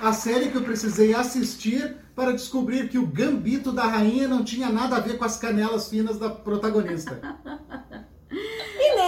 [0.00, 4.68] A série que eu precisei assistir para descobrir que o Gambito da Rainha não tinha
[4.68, 7.20] nada a ver com as canelas finas da protagonista.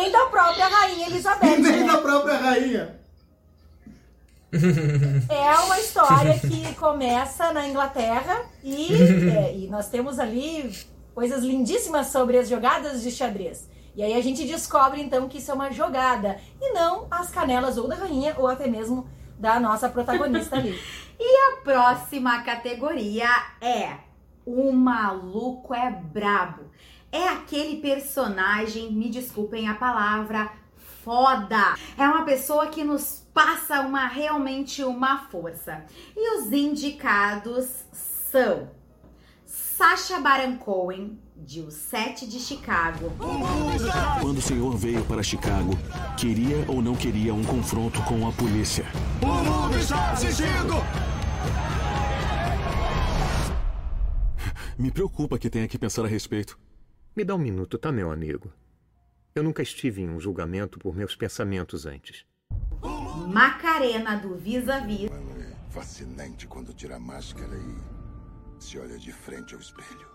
[0.00, 1.46] E nem da própria Rainha Elizabeth.
[1.46, 1.92] E nem né?
[1.92, 3.00] da própria rainha.
[5.28, 8.88] É uma história que começa na Inglaterra e,
[9.30, 10.74] é, e nós temos ali
[11.14, 13.68] coisas lindíssimas sobre as jogadas de xadrez.
[13.94, 17.76] E aí a gente descobre então que isso é uma jogada e não as canelas
[17.76, 19.06] ou da rainha ou até mesmo
[19.38, 20.80] da nossa protagonista ali.
[21.18, 23.28] E a próxima categoria
[23.60, 23.98] é
[24.46, 26.70] O Maluco é Brabo.
[27.12, 30.50] É aquele personagem, me desculpem a palavra,
[31.04, 31.74] foda.
[31.98, 35.84] É uma pessoa que nos passa uma realmente uma força.
[36.16, 38.70] E os indicados são
[39.44, 43.12] Sacha Baron Cohen, de O Sete de Chicago.
[44.20, 45.72] Quando o senhor veio para Chicago,
[46.16, 48.84] queria ou não queria um confronto com a polícia?
[49.22, 50.74] O mundo está assistindo!
[54.78, 56.58] Me preocupa que tenha que pensar a respeito.
[57.14, 58.52] Me dá um minuto, tá, meu amigo?
[59.34, 62.24] Eu nunca estive em um julgamento por meus pensamentos antes.
[63.26, 65.10] Macarena do Vis-a-Vis.
[65.70, 70.08] Fascinante quando tira a máscara e se olha de frente ao espelho.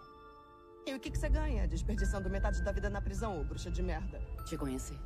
[0.88, 3.84] E o que, que você ganha desperdiçando metade da vida na prisão, ô bruxa de
[3.84, 4.22] merda?
[4.46, 4.98] Te conheci.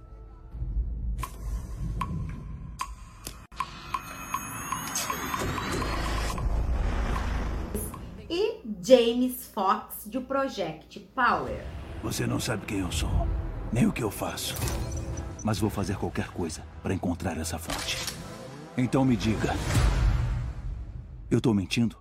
[8.30, 11.79] E James Fox de Project Power.
[12.02, 13.10] Você não sabe quem eu sou,
[13.74, 14.56] nem o que eu faço.
[15.44, 17.98] Mas vou fazer qualquer coisa para encontrar essa fonte.
[18.78, 19.54] Então me diga.
[21.30, 21.98] Eu tô mentindo?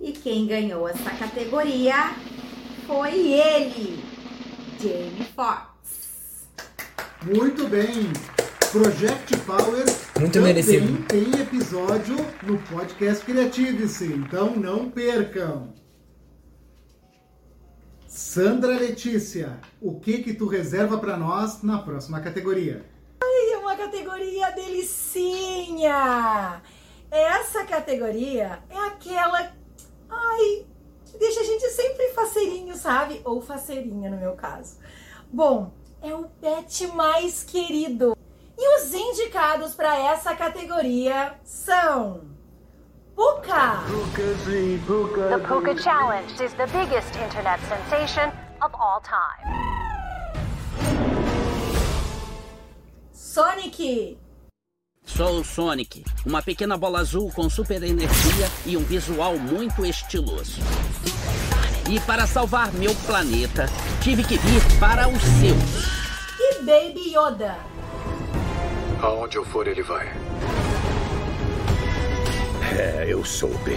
[0.00, 2.14] E quem ganhou essa categoria
[2.86, 4.02] foi ele,
[4.80, 6.46] Jamie Foxx.
[7.24, 8.12] Muito bem.
[8.72, 9.84] Project Power
[10.18, 11.04] Muito também merecido.
[11.04, 15.74] tem episódio no podcast Creativice, então não percam.
[18.14, 22.84] Sandra Letícia, o que que tu reserva para nós na próxima categoria?
[23.22, 25.90] Ai, é uma categoria delicinha!
[27.10, 29.54] Essa categoria é aquela.
[30.10, 30.66] Ai,
[31.06, 33.22] que deixa a gente sempre faceirinho, sabe?
[33.24, 34.76] Ou faceirinha no meu caso.
[35.32, 38.14] Bom, é o pet mais querido.
[38.58, 42.31] E os indicados para essa categoria são.
[43.14, 43.84] Puka!
[45.28, 48.30] The Puka Challenge is the biggest internet sensation
[48.62, 49.44] of all time.
[53.12, 54.18] Sonic!
[55.04, 60.60] Sou o Sonic, uma pequena bola azul com super energia e um visual muito estiloso.
[61.90, 63.66] E para salvar meu planeta,
[64.00, 66.02] tive que vir para os seus.
[66.38, 67.56] E Baby Yoda!
[69.02, 70.06] Aonde eu for, ele vai.
[72.78, 73.76] É, eu soube.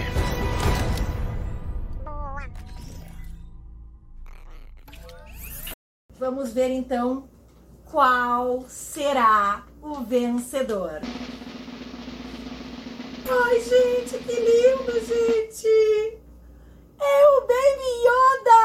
[6.18, 7.28] Vamos ver então
[7.84, 11.02] qual será o vencedor.
[13.28, 15.68] Ai, gente, que lindo, gente!
[16.98, 18.62] É o Baby Yoda!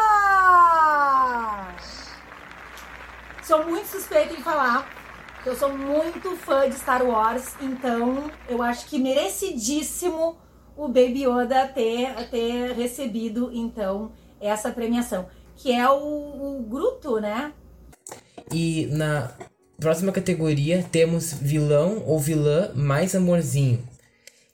[3.43, 5.00] Sou muito suspeita em falar.
[5.43, 10.37] Eu sou muito fã de Star Wars, então eu acho que merecidíssimo
[10.77, 15.25] o Baby Yoda ter, ter recebido, então, essa premiação.
[15.55, 17.53] Que é o, o Gruto, né?
[18.53, 19.31] E na
[19.79, 23.83] próxima categoria temos vilão ou vilã mais amorzinho.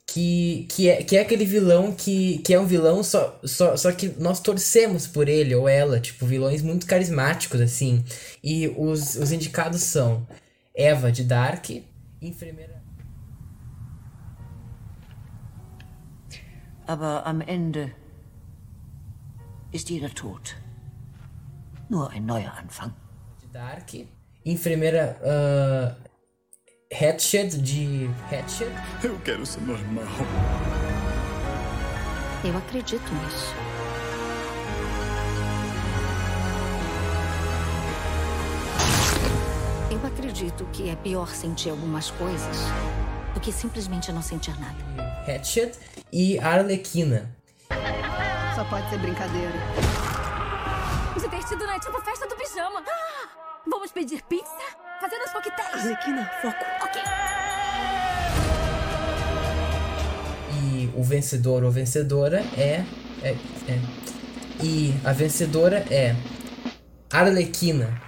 [0.06, 3.92] Que, que, é, que é aquele vilão que, que é um vilão, só, só, só
[3.92, 6.00] que nós torcemos por ele ou ela.
[6.00, 8.06] Tipo, vilões muito carismáticos, assim.
[8.42, 10.26] E os, os indicados são
[10.80, 11.70] Eva de Dark,
[12.22, 12.80] enfermeira.
[16.86, 17.92] Aber am Ende
[19.72, 20.56] ist jeder tot.
[21.90, 22.94] Nur ein neuer Anfang.
[23.42, 23.92] de Dark,
[24.46, 25.96] enfermeira uh,
[26.94, 28.72] Hatchet de Hatchet.
[29.04, 30.06] Eu quero ser normal.
[32.44, 33.67] Eu acredito nisso.
[40.40, 42.58] Eu acredito que é pior sentir algumas coisas
[43.34, 44.78] do que simplesmente não sentir nada.
[45.28, 45.76] Hatchet
[46.14, 47.28] e Arlequina.
[48.54, 49.54] Só pode ser brincadeira.
[51.20, 51.80] Divertido, né?
[51.80, 52.84] Tipo festa do pijama.
[52.88, 53.30] Ah,
[53.68, 54.46] Vamos pedir pizza?
[55.02, 55.74] Fazendo os coquetéis.
[55.74, 56.66] Arlequina, foco.
[56.84, 57.02] Ok.
[60.54, 62.84] E o vencedor ou vencedora é,
[63.24, 63.32] é,
[63.68, 63.80] é.
[64.64, 66.16] E a vencedora é
[67.12, 68.06] Arlequina.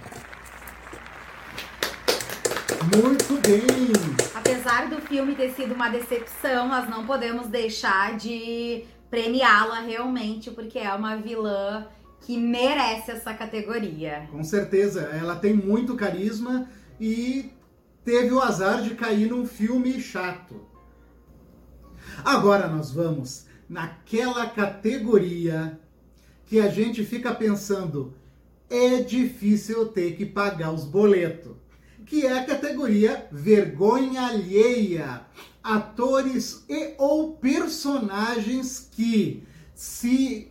[2.96, 3.92] Muito bem!
[4.34, 10.78] Apesar do filme ter sido uma decepção, nós não podemos deixar de premiá-la realmente, porque
[10.78, 11.86] é uma vilã
[12.20, 14.28] que merece essa categoria.
[14.32, 16.68] Com certeza, ela tem muito carisma
[17.00, 17.52] e
[18.04, 20.60] teve o azar de cair num filme chato.
[22.24, 25.78] Agora nós vamos naquela categoria
[26.44, 28.14] que a gente fica pensando,
[28.68, 31.59] é difícil ter que pagar os boletos,
[32.10, 35.22] que é a categoria vergonha alheia.
[35.62, 39.44] Atores e ou personagens que
[39.74, 40.50] se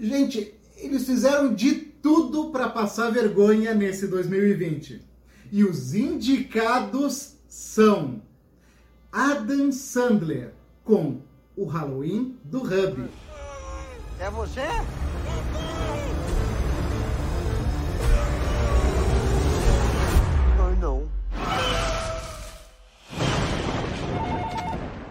[0.00, 5.02] Gente, eles fizeram de tudo para passar vergonha nesse 2020.
[5.50, 8.22] E os indicados são
[9.10, 10.52] Adam Sandler
[10.84, 11.20] com
[11.56, 13.08] o Halloween do Hub.
[14.20, 14.68] É você?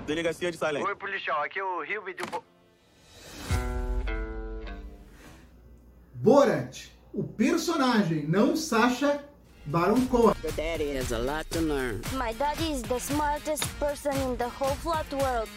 [0.08, 0.86] Delegacia de Silent.
[0.86, 1.44] Oi, policial.
[1.44, 2.24] Aqui é o Rio de...
[6.14, 9.22] Borat, o personagem, não Sacha
[9.66, 10.34] Baron Cohen.
[10.42, 12.02] Your daddy has a lot to learn.
[12.14, 15.50] My daddy is the smartest person in the whole flat world.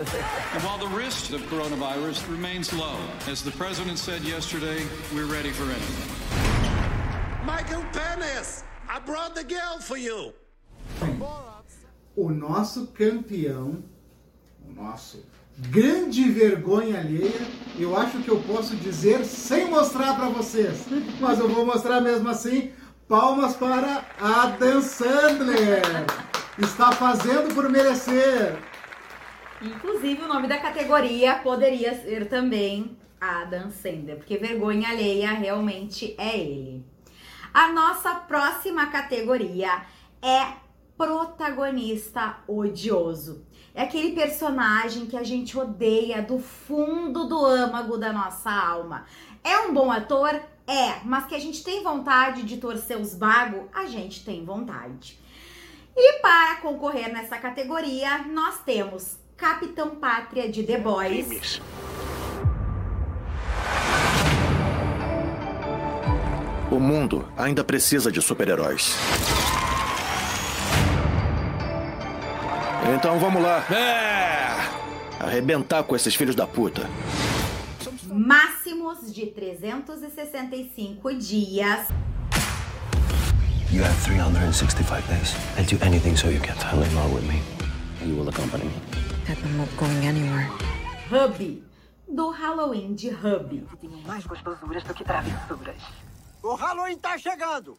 [0.00, 2.96] And while the risk of coronavirus remains low,
[3.28, 4.82] as the president said yesterday,
[5.14, 7.46] we're ready for anything.
[7.46, 10.32] Michael Penis, I brought the girl for you.
[12.14, 13.82] O nosso campeão,
[14.68, 15.24] o nosso
[15.70, 17.40] grande vergonha alheia,
[17.78, 20.84] eu acho que eu posso dizer sem mostrar para vocês,
[21.18, 22.70] mas eu vou mostrar mesmo assim.
[23.08, 25.82] Palmas para Adam Sandler.
[26.58, 28.58] Está fazendo por merecer.
[29.62, 36.38] Inclusive, o nome da categoria poderia ser também Adam Sandler, porque vergonha alheia realmente é
[36.38, 36.84] ele.
[37.54, 39.82] A nossa próxima categoria
[40.20, 40.62] é
[41.02, 43.44] protagonista odioso.
[43.74, 49.04] É aquele personagem que a gente odeia do fundo do âmago da nossa alma.
[49.42, 50.40] É um bom ator?
[50.64, 53.64] É, mas que a gente tem vontade de torcer os bagos?
[53.74, 55.18] A gente tem vontade.
[55.96, 61.60] E para concorrer nessa categoria, nós temos Capitão Pátria de The Boys.
[66.70, 68.96] O mundo ainda precisa de super-heróis.
[72.94, 73.64] Então vamos lá.
[73.70, 75.22] É!
[75.22, 76.88] Arrebentar com esses filhos da puta.
[78.06, 81.88] Máximos de 365 dias.
[83.70, 85.34] You have 365 days.
[85.56, 87.40] I'll do anything so you can fall in love with me.
[88.04, 88.74] You will accompany me.
[89.28, 90.50] I'm not going anywhere.
[91.08, 91.38] Hub.
[92.06, 93.66] Do Halloween de Hub.
[93.80, 95.80] Tenho mais gostosuras do que travessuras.
[96.42, 97.78] O Halloween tá chegando.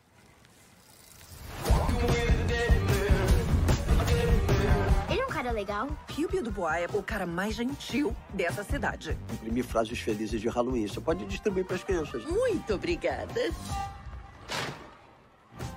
[5.43, 5.89] Cara legal.
[6.07, 9.17] Piu Piu Dubois é o cara mais gentil dessa cidade.
[9.33, 10.87] Imprimi frases felizes de Halloween.
[10.87, 12.23] Você pode distribuir para as crianças.
[12.23, 13.51] Muito obrigada.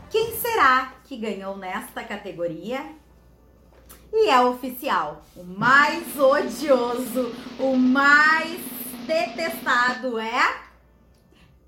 [0.08, 2.86] Quem será que ganhou nesta categoria?
[4.12, 5.24] E é oficial.
[5.34, 8.60] O mais odioso, o mais
[9.04, 10.60] detestado é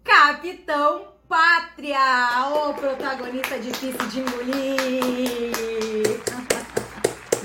[0.05, 1.99] Capitão Pátria,
[2.55, 5.78] o protagonista difícil de engolir.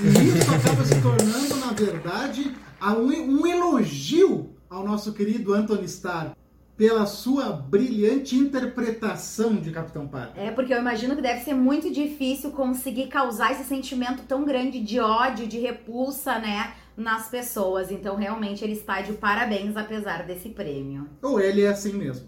[0.00, 6.34] E isso acaba se tornando, na verdade, um, um elogio ao nosso querido Anthony Starr
[6.76, 10.42] pela sua brilhante interpretação de Capitão Pátria.
[10.42, 14.80] É, porque eu imagino que deve ser muito difícil conseguir causar esse sentimento tão grande
[14.80, 17.92] de ódio, de repulsa, né, nas pessoas.
[17.92, 21.08] Então, realmente, ele está de parabéns, apesar desse prêmio.
[21.22, 22.26] Ou ele é assim mesmo.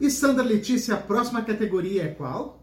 [0.00, 2.61] E Sandra Letícia, a próxima categoria é qual?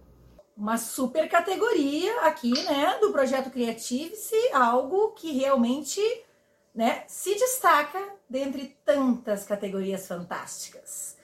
[0.59, 6.01] Uma super categoria aqui, né, do projeto Creative-se, algo que realmente,
[6.75, 7.97] né, se destaca
[8.29, 11.15] dentre tantas categorias fantásticas.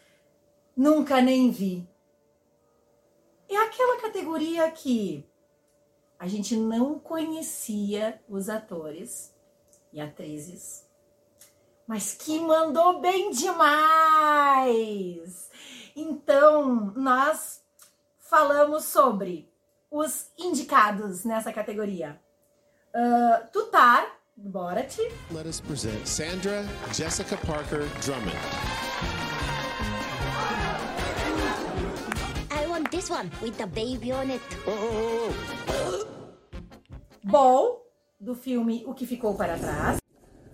[0.73, 1.85] Nunca nem vi.
[3.49, 5.29] É aquela categoria que
[6.17, 9.35] a gente não conhecia os atores
[9.91, 10.87] e atrizes,
[11.85, 14.71] mas que mandou bem demais.
[15.93, 17.64] Então, nós
[18.25, 19.49] falamos sobre
[19.89, 22.19] os indicados nessa categoria.
[22.93, 24.05] Uh, Tutar,
[24.35, 24.97] Borat.
[25.31, 28.35] Let us present Sandra Jessica Parker Drummond.
[32.51, 34.41] I want this one with the baby on it.
[37.23, 37.81] Ball,
[38.19, 39.99] do filme O Que Ficou Para Trás.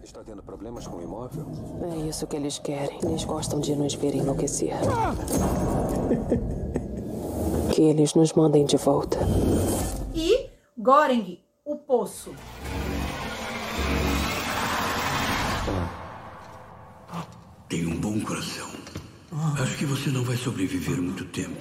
[0.03, 1.45] Está tendo problemas com o imóvel?
[1.93, 2.99] É isso que eles querem.
[3.03, 4.73] Eles gostam de nos ver enlouquecer.
[7.71, 9.17] que eles nos mandem de volta.
[10.13, 12.35] E Goreng, O Poço.
[17.69, 18.69] Tem um bom coração.
[19.61, 21.55] Acho que você não vai sobreviver muito tempo.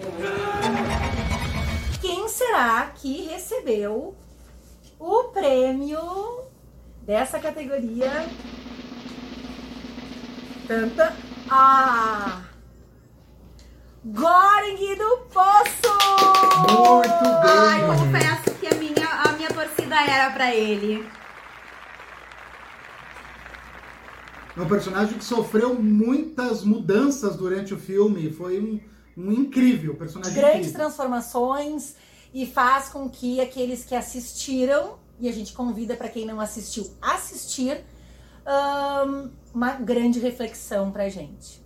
[2.01, 4.17] Quem será que recebeu
[4.99, 6.01] o prêmio
[7.03, 8.27] dessa categoria?
[10.67, 11.15] Tanta.
[11.49, 12.50] Ah!
[14.03, 15.95] Goreng do Poço!
[16.71, 17.59] Muito bem!
[17.59, 21.07] Ai, confesso que a minha, a minha torcida era pra ele.
[24.57, 28.31] É um personagem que sofreu muitas mudanças durante o filme.
[28.31, 28.81] Foi um,
[29.19, 30.35] um incrível personagem.
[30.35, 30.81] Grandes incrível.
[30.81, 31.95] transformações
[32.33, 36.91] e faz com que aqueles que assistiram, e a gente convida para quem não assistiu
[37.03, 37.85] assistir,
[38.47, 41.61] ahn, uma grande reflexão pra gente.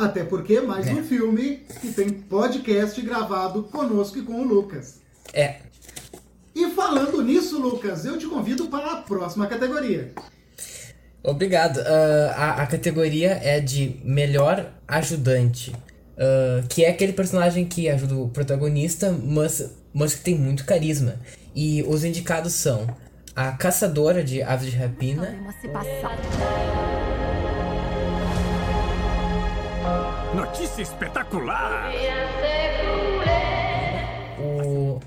[0.00, 4.94] Até porque mais um filme que tem podcast gravado conosco e com o Lucas.
[5.34, 5.56] É.
[6.54, 10.10] E falando nisso, Lucas, eu te convido para a próxima categoria.
[11.22, 11.76] Obrigado.
[11.80, 15.70] Uh, a, a categoria é de melhor ajudante.
[15.70, 21.16] Uh, que é aquele personagem que ajuda o protagonista, mas, mas que tem muito carisma.
[21.54, 22.86] E os indicados são
[23.36, 25.36] a caçadora de aves de rapina.
[30.34, 31.90] Notícia espetacular!
[34.38, 35.00] O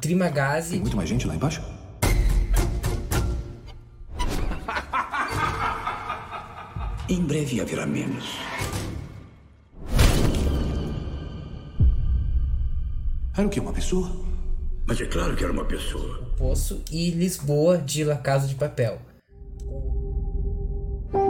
[0.00, 0.70] Trimagazi.
[0.70, 1.60] Tem muito mais gente lá embaixo?
[7.08, 8.38] em breve haverá menos.
[13.36, 13.60] Era o que?
[13.60, 14.10] Uma pessoa?
[14.86, 16.22] Mas é claro que era uma pessoa.
[16.38, 18.98] Poço e Lisboa de La Casa de Papel.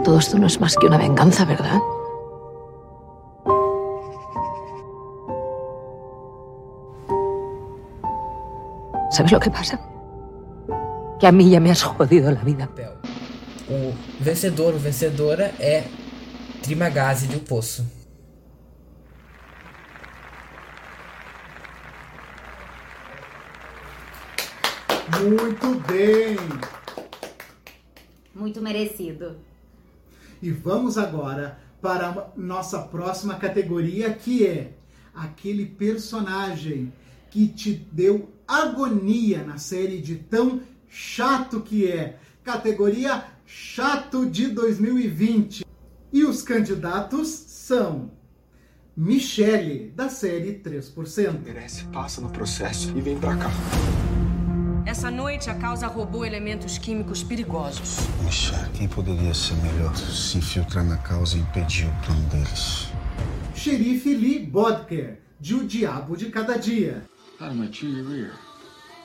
[0.05, 1.79] Todo esto no es más que una venganza, ¿verdad?
[9.13, 9.79] ¿Sabes lo que pasa?
[11.19, 12.67] Que a mí ya me has jodido la vida.
[13.69, 15.83] O vencedor, ou vencedora é
[16.63, 17.85] Trimagazi de O Poço.
[25.21, 26.35] Muito bem!
[28.33, 29.37] Muito merecido.
[30.41, 34.71] E vamos agora para a nossa próxima categoria, que é
[35.13, 36.91] aquele personagem
[37.29, 42.17] que te deu agonia na série de tão chato que é.
[42.43, 45.65] Categoria Chato de 2020.
[46.11, 48.11] E os candidatos são
[48.95, 51.39] Michele, da série 3%.
[51.43, 53.51] Merece, passa no processo e vem pra cá.
[54.85, 57.97] Essa noite a causa roubou elementos químicos perigosos.
[58.23, 62.89] Puxa, quem poderia ser melhor se infiltrar na causa e impedir o plano deles?
[63.55, 67.03] Xerife Lee Bodker, de O Diabo de Cada Dia.
[67.39, 68.31] To your rear.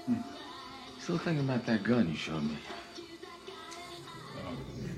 [0.07, 0.21] Hmm.
[1.01, 2.59] Still thinking about that gun you showed me.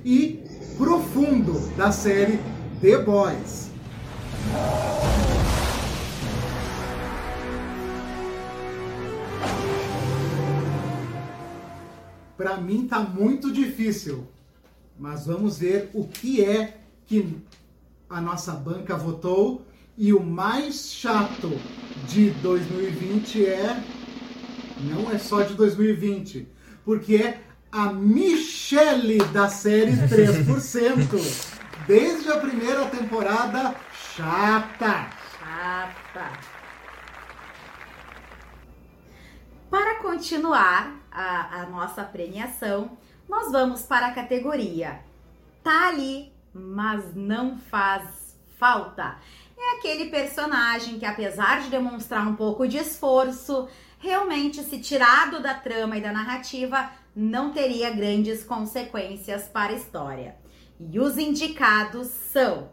[0.04, 0.42] E
[0.76, 2.40] Profundo, da série
[2.80, 3.70] The Boys.
[12.36, 14.26] Para mim tá muito difícil,
[14.98, 17.36] mas vamos ver o que é que
[18.08, 19.64] a nossa banca votou
[19.96, 21.50] e o mais chato
[22.06, 23.82] de 2020 é
[24.80, 26.48] não é só de 2020,
[26.84, 27.40] porque é
[27.70, 31.50] a Michelle da série 3%.
[31.86, 35.10] Desde a primeira temporada, chata.
[35.38, 36.30] Chata.
[39.68, 42.96] Para continuar a, a nossa premiação,
[43.28, 45.00] nós vamos para a categoria
[45.62, 49.18] Tá ali, mas não faz falta.
[49.62, 55.52] É aquele personagem que, apesar de demonstrar um pouco de esforço, realmente, se tirado da
[55.52, 60.36] trama e da narrativa, não teria grandes consequências para a história.
[60.80, 62.70] E os indicados são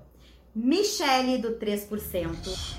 [0.56, 2.78] Michele do 3%,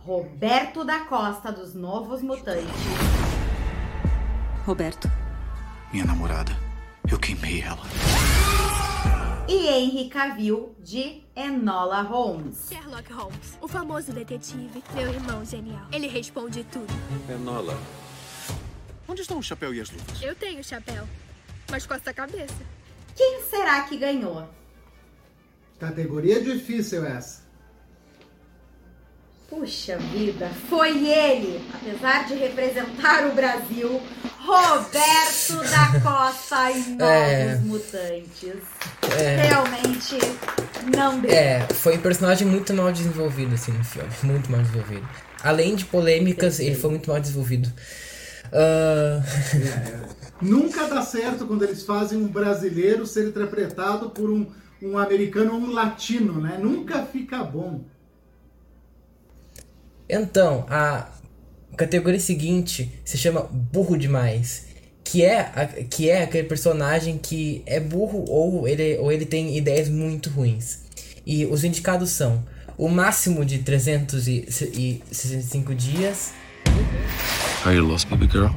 [0.00, 2.66] Roberto da Costa dos Novos Mutantes.
[4.64, 5.08] Roberto.
[5.92, 6.52] Minha namorada.
[7.08, 7.82] Eu queimei ela.
[9.48, 12.66] E Henry Cavill de Enola Holmes.
[12.68, 15.86] Sherlock Holmes, o famoso detetive, meu irmão genial.
[15.92, 16.92] Ele responde tudo.
[17.32, 17.78] Enola.
[19.06, 20.20] Onde estão o chapéu e as luvas?
[20.20, 21.06] Eu tenho chapéu,
[21.70, 22.56] mas com essa cabeça.
[23.14, 24.48] Quem será que ganhou?
[25.78, 27.45] Categoria difícil essa.
[29.48, 34.02] Puxa vida, foi ele, apesar de representar o Brasil,
[34.40, 37.60] Roberto da Costa em Novos É.
[37.62, 38.56] Mutantes.
[39.16, 39.36] É.
[39.46, 40.18] Realmente
[40.96, 41.30] não deu.
[41.30, 44.08] É, foi um personagem muito mal desenvolvido, assim, no filme.
[44.24, 45.08] Muito mal desenvolvido.
[45.44, 47.72] Além de polêmicas, ele foi muito mal desenvolvido.
[48.52, 49.22] Ah,
[50.42, 54.46] Nunca dá certo quando eles fazem um brasileiro ser interpretado por um,
[54.82, 56.58] um americano ou um latino, né?
[56.60, 57.84] Nunca fica bom.
[60.08, 61.08] Então, a
[61.76, 64.64] categoria seguinte se chama Burro Demais.
[65.04, 69.56] Que é, a- que é aquele personagem que é burro ou ele, ou ele tem
[69.56, 70.80] ideias muito ruins.
[71.24, 72.44] E os indicados são
[72.76, 76.32] o máximo de 365 dias,
[77.64, 78.48] Are you lost, baby girl?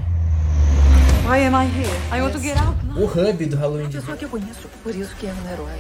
[1.28, 1.88] Why am I here?
[2.12, 2.76] I want to get out.
[2.97, 5.80] o hub do Halloween Pessoa que eu conheço, por isso que é um herói.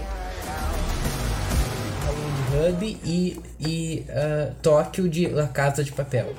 [2.59, 6.35] Hub e, e ah, Tóquio de La Casa de Papel.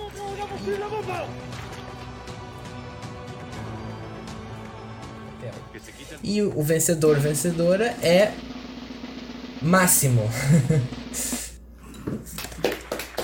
[6.22, 8.32] E o vencedor, vencedora é
[9.62, 10.22] Máximo.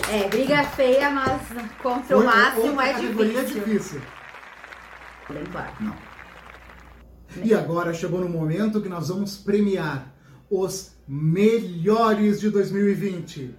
[0.09, 1.43] É, briga feia, mas
[1.83, 3.65] contra o máximo é difícil.
[3.65, 4.03] difícil.
[5.29, 5.73] Bem claro.
[5.81, 5.97] Não.
[7.43, 10.15] E agora chegou no momento que nós vamos premiar
[10.49, 13.55] os melhores de 2020.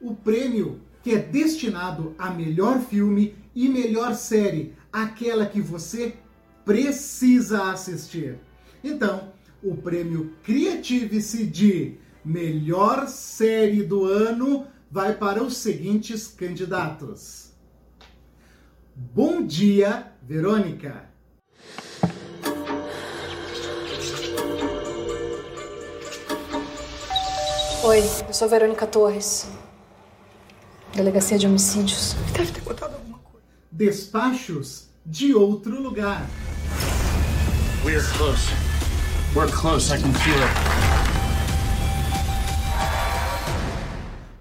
[0.00, 6.14] O prêmio que é destinado a melhor filme e melhor série, aquela que você
[6.64, 8.38] precisa assistir.
[8.82, 17.52] Então, o prêmio Creative-se de melhor série do ano vai para os seguintes candidatos.
[18.94, 21.09] Bom dia, Verônica.
[27.82, 29.48] Oi, eu sou Verônica Torres.
[30.94, 32.12] Delegacia de Homicídios.
[32.30, 33.46] Deve ter botado alguma coisa.
[33.72, 36.26] Despachos de outro lugar.
[37.82, 38.50] We're close.
[39.34, 40.52] We're close, I can feel it.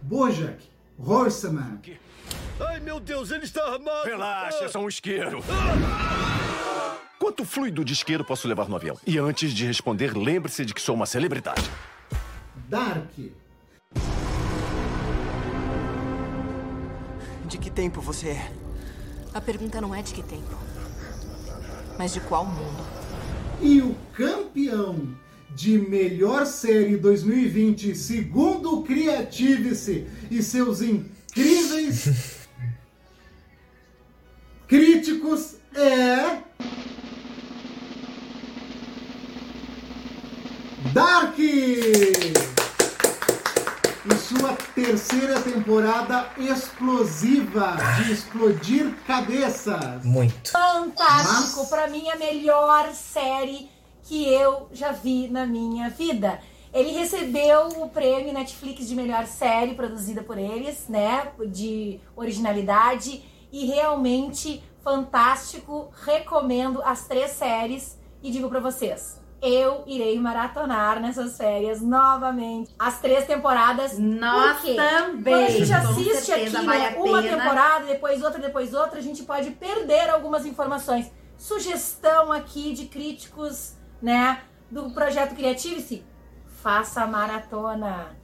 [0.01, 0.59] Bojack
[0.97, 1.79] Horseman.
[2.59, 4.03] Ai, meu Deus, ele está armado!
[4.03, 5.41] Relaxa, é só um isqueiro.
[7.17, 8.97] Quanto fluido de isqueiro posso levar no avião?
[9.07, 11.71] E antes de responder, lembre-se de que sou uma celebridade.
[12.69, 13.09] Dark.
[17.47, 18.51] De que tempo você é?
[19.33, 20.55] A pergunta não é de que tempo,
[21.97, 22.85] mas de qual mundo.
[23.59, 25.17] E o campeão
[25.55, 32.47] de melhor série 2020, segundo o Creative-se e seus incríveis
[34.69, 36.43] críticos, é.
[40.93, 41.39] Dark!
[44.11, 50.03] E sua terceira temporada explosiva de explodir cabeças.
[50.03, 50.51] Muito.
[50.51, 51.67] Fantástico!
[51.67, 53.69] Pra mim, a melhor série
[54.03, 56.39] que eu já vi na minha vida.
[56.73, 61.31] Ele recebeu o prêmio Netflix de melhor série produzida por eles, né?
[61.47, 63.23] De originalidade.
[63.51, 65.91] E realmente fantástico.
[66.03, 69.18] Recomendo as três séries e digo pra vocês.
[69.41, 72.71] Eu irei maratonar nessas férias novamente.
[72.77, 73.97] As três temporadas.
[73.97, 75.23] Nós também.
[75.23, 77.37] Quando a gente assiste aqui, né, uma pena.
[77.37, 81.09] temporada, depois outra, depois outra, a gente pode perder algumas informações.
[81.37, 86.03] Sugestão aqui de críticos, né, do projeto Creative-se.
[86.61, 88.17] Faça a maratona.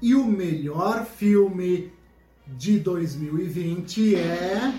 [0.00, 1.92] E o melhor filme
[2.46, 4.72] de 2020 é.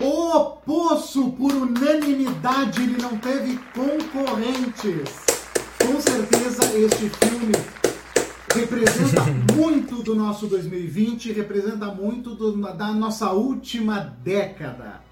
[0.00, 5.26] O Poço, por unanimidade, ele não teve concorrentes.
[5.84, 7.52] Com certeza, este filme
[8.54, 9.22] representa
[9.56, 15.02] muito do nosso 2020, representa muito do- da nossa última década.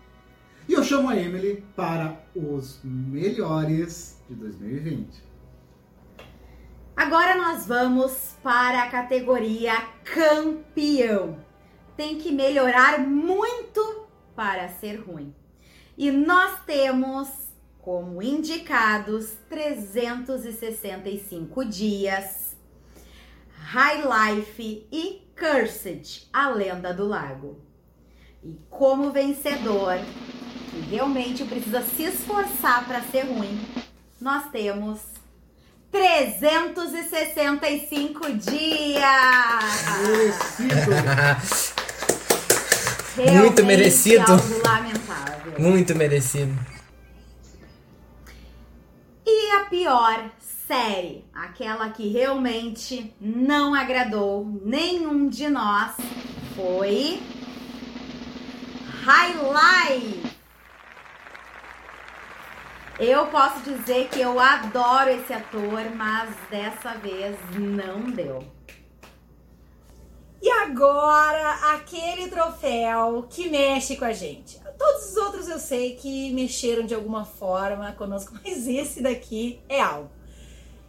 [0.69, 5.25] E eu chamo a Emily para os melhores de 2020.
[6.97, 9.75] Agora nós vamos para a categoria
[10.05, 11.37] campeão.
[11.97, 14.06] Tem que melhorar muito
[14.37, 15.35] para ser ruim.
[15.99, 17.27] E nós temos
[17.81, 22.55] como indicados 365 dias,
[23.53, 27.61] High Life e Cursed, a lenda do lago.
[28.43, 29.97] E como vencedor,
[30.71, 33.59] que realmente precisa se esforçar para ser ruim,
[34.21, 35.01] nós temos
[35.91, 39.03] 365 dias!
[43.17, 44.33] Realmente Muito merecido.
[44.33, 45.53] algo lamentável.
[45.59, 46.55] Muito merecido.
[49.25, 50.31] E a pior
[50.67, 55.93] série, aquela que realmente não agradou nenhum de nós,
[56.55, 57.21] foi
[59.05, 60.37] Highlight.
[62.99, 68.43] Eu posso dizer que eu adoro esse ator, mas dessa vez não deu.
[70.47, 74.61] E agora, aquele troféu que mexe com a gente.
[74.79, 79.81] Todos os outros eu sei que mexeram de alguma forma conosco, mas esse daqui é
[79.81, 80.09] algo.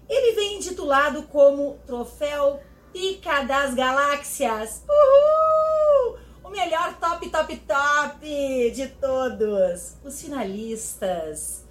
[0.07, 2.59] Ele vem intitulado como Troféu
[2.93, 4.83] Pica das Galáxias.
[4.87, 6.19] Uhul!
[6.43, 9.95] O melhor top, top, top de todos.
[10.03, 11.65] Os finalistas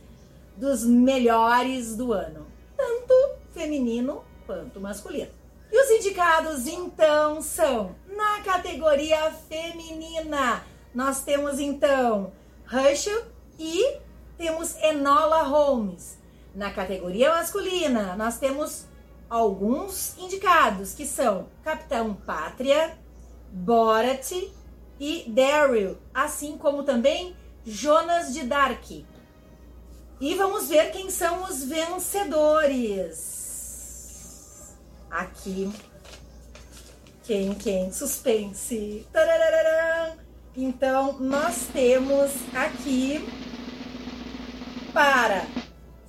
[0.57, 3.15] dos melhores do ano, tanto
[3.55, 5.46] feminino quanto masculino.
[5.71, 10.65] E os indicados então são na categoria feminina.
[10.95, 12.33] Nós temos então
[12.73, 13.25] Herschel
[13.59, 13.99] e
[14.39, 16.19] temos Enola Holmes.
[16.55, 18.87] Na categoria masculina, nós temos
[19.29, 22.97] alguns indicados que são Capitão Pátria,
[23.51, 24.33] Borat
[24.99, 28.91] e Daryl, assim como também Jonas de Dark.
[30.19, 33.46] E vamos ver quem são os vencedores.
[35.11, 35.73] Aqui.
[37.23, 37.93] Quem, quem?
[37.93, 39.07] Suspense.
[40.57, 43.27] Então, nós temos aqui
[44.93, 45.45] para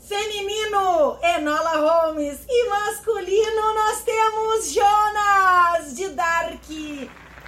[0.07, 6.63] feminino Enola Holmes e masculino nós temos Jonas de Dark.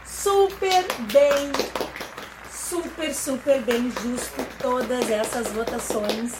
[0.06, 1.52] Super bem,
[2.52, 4.46] super, super bem justo.
[4.62, 6.34] Todas essas votações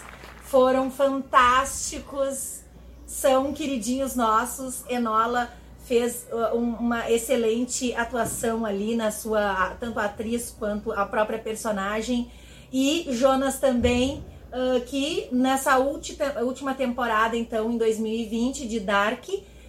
[0.44, 2.59] foram fantásticos,
[3.10, 4.84] são queridinhos nossos.
[4.88, 5.52] Enola
[5.86, 12.32] fez uh, uma excelente atuação ali na sua tanto a atriz quanto a própria personagem.
[12.72, 19.28] E Jonas também uh, que nessa última, última temporada então em 2020 de Dark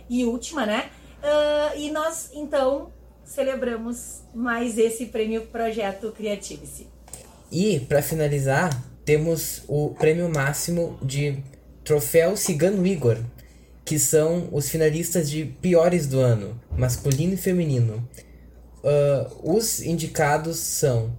[0.08, 0.90] e última né?
[1.22, 2.92] Uh, e nós então
[3.24, 6.86] celebramos mais esse prêmio projeto Creativice
[7.50, 8.70] e para finalizar
[9.04, 11.42] temos o prêmio máximo de
[11.84, 13.18] troféu Cigano Igor
[13.90, 18.08] que são os finalistas de piores do ano, masculino e feminino.
[18.84, 21.10] Uh, os indicados são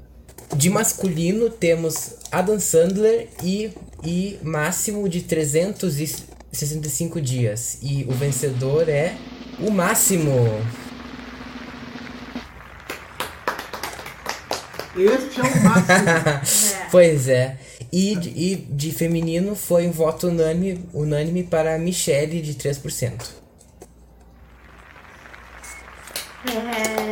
[0.55, 3.73] de masculino temos Adam Sandler e,
[4.05, 7.77] e máximo de 365 dias.
[7.81, 9.15] E o vencedor é
[9.59, 10.31] o máximo.
[14.95, 16.87] Este é o máximo.
[16.89, 17.57] pois é.
[17.91, 23.41] E, e de feminino foi um voto unânime, unânime para a Michelle de 3%.
[26.45, 27.11] É...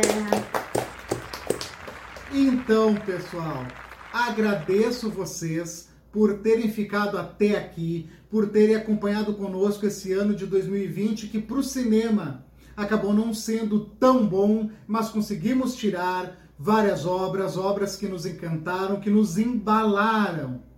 [2.32, 3.66] Então, pessoal,
[4.12, 11.28] agradeço vocês por terem ficado até aqui, por terem acompanhado conosco esse ano de 2020
[11.28, 12.44] que para o cinema
[12.76, 19.10] acabou não sendo tão bom, mas conseguimos tirar várias obras, obras que nos encantaram, que
[19.10, 20.69] nos embalaram.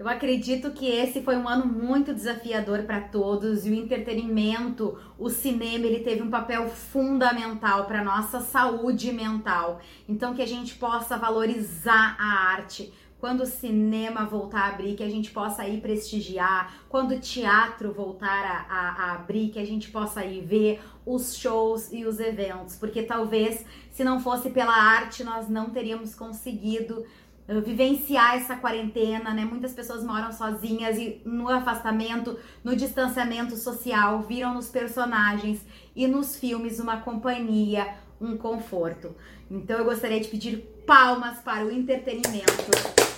[0.00, 5.28] Eu acredito que esse foi um ano muito desafiador para todos e o entretenimento, o
[5.28, 9.78] cinema, ele teve um papel fundamental para nossa saúde mental.
[10.08, 15.02] Então que a gente possa valorizar a arte, quando o cinema voltar a abrir, que
[15.02, 19.66] a gente possa ir prestigiar, quando o teatro voltar a, a, a, abrir, que a
[19.66, 24.74] gente possa ir ver os shows e os eventos, porque talvez se não fosse pela
[24.74, 27.04] arte nós não teríamos conseguido
[27.48, 29.44] vivenciar essa quarentena, né?
[29.44, 35.60] Muitas pessoas moram sozinhas e no afastamento, no distanciamento social, viram nos personagens
[35.96, 39.14] e nos filmes uma companhia, um conforto.
[39.50, 42.70] Então eu gostaria de pedir palmas para o entretenimento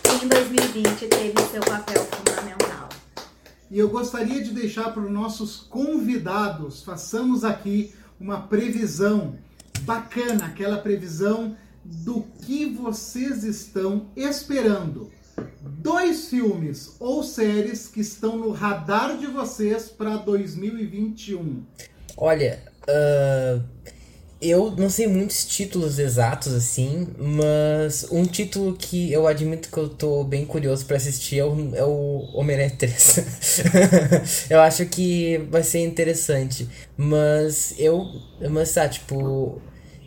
[0.02, 2.88] que em 2020 teve seu papel fundamental.
[3.70, 9.38] E eu gostaria de deixar para os nossos convidados, façamos aqui uma previsão
[9.82, 15.10] bacana, aquela previsão do que vocês estão esperando.
[15.60, 21.62] Dois filmes ou séries que estão no radar de vocês para 2021.
[22.16, 23.62] Olha, uh,
[24.42, 29.88] eu não sei muitos títulos exatos assim, mas um título que eu admito que eu
[29.88, 33.20] tô bem curioso para assistir é o, é o Homem-Aranha 3.
[34.50, 38.04] eu acho que vai ser interessante, mas eu,
[38.50, 39.62] mas tá, tipo,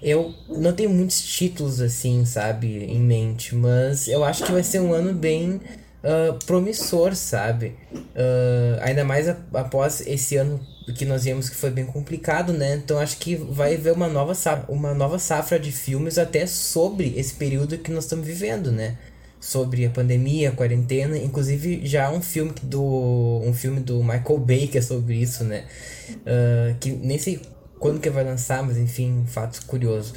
[0.05, 4.79] eu não tenho muitos títulos assim, sabe, em mente, mas eu acho que vai ser
[4.79, 5.59] um ano bem
[6.03, 7.73] uh, promissor, sabe?
[7.91, 10.59] Uh, ainda mais após esse ano
[10.95, 12.75] que nós vimos que foi bem complicado, né?
[12.75, 17.15] Então acho que vai haver uma nova safra, uma nova safra de filmes até sobre
[17.17, 18.99] esse período que nós estamos vivendo, né?
[19.39, 24.67] Sobre a pandemia, a quarentena, inclusive já um filme do um filme do Michael Bay
[24.67, 25.65] que é sobre isso, né?
[26.11, 27.41] Uh, que nem sei
[27.80, 30.13] quando que vai lançar, mas enfim, um fato curioso.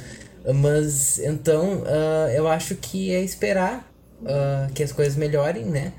[0.55, 3.91] Mas então uh, eu acho que é esperar
[4.21, 5.93] uh, que as coisas melhorem, né?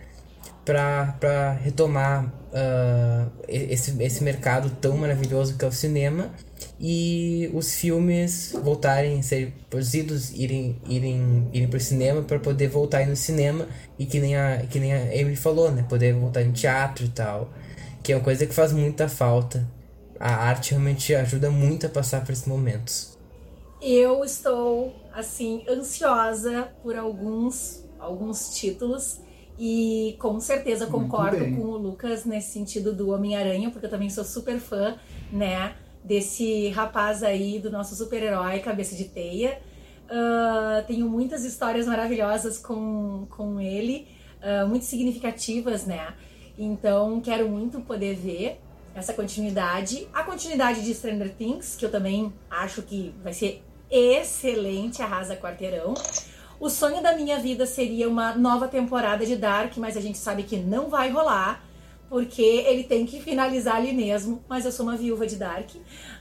[0.65, 6.31] Pra, pra retomar uh, esse, esse mercado tão maravilhoso que é o cinema
[6.79, 13.07] e os filmes voltarem a ser produzidos, irem, irem, irem pro cinema para poder voltar
[13.07, 13.67] no cinema
[13.99, 15.85] e que nem, a, que nem a falou, né?
[15.89, 17.53] Poder voltar em teatro e tal.
[18.03, 19.67] Que é uma coisa que faz muita falta
[20.21, 23.18] a arte realmente ajuda muito a passar por esses momentos.
[23.81, 29.21] Eu estou assim ansiosa por alguns alguns títulos
[29.59, 34.25] e com certeza concordo com o Lucas nesse sentido do Homem-Aranha, porque eu também sou
[34.25, 34.97] super fã,
[35.31, 39.61] né, desse rapaz aí do nosso super-herói cabeça de teia.
[40.07, 44.09] Uh, tenho muitas histórias maravilhosas com, com ele,
[44.43, 46.14] uh, muito significativas, né?
[46.59, 48.61] Então quero muito poder ver
[48.95, 50.09] essa continuidade.
[50.12, 55.95] A continuidade de Stranger Things, que eu também acho que vai ser excelente, arrasa quarteirão.
[56.59, 60.43] O sonho da minha vida seria uma nova temporada de Dark, mas a gente sabe
[60.43, 61.64] que não vai rolar,
[62.09, 64.45] porque ele tem que finalizar ali mesmo.
[64.49, 65.70] Mas eu sou uma viúva de Dark.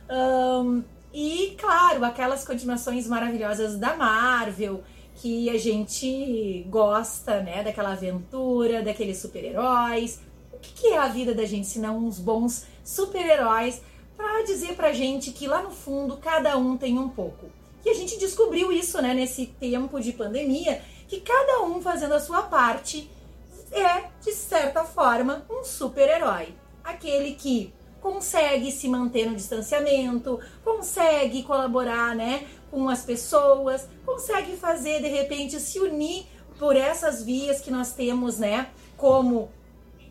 [0.10, 4.84] Um, e, claro, aquelas continuações maravilhosas da Marvel,
[5.16, 7.64] que a gente gosta, né?
[7.64, 10.22] Daquela aventura, daqueles super-heróis.
[10.60, 13.82] O que, é a vida da gente se não uns bons super-heróis
[14.16, 17.48] para dizer pra gente que lá no fundo cada um tem um pouco.
[17.86, 22.20] E a gente descobriu isso, né, nesse tempo de pandemia, que cada um fazendo a
[22.20, 23.10] sua parte
[23.72, 26.54] é, de certa forma, um super-herói.
[26.84, 35.02] Aquele que consegue se manter no distanciamento, consegue colaborar, né, com as pessoas, consegue fazer
[35.02, 36.26] de repente se unir
[36.58, 39.50] por essas vias que nós temos, né, como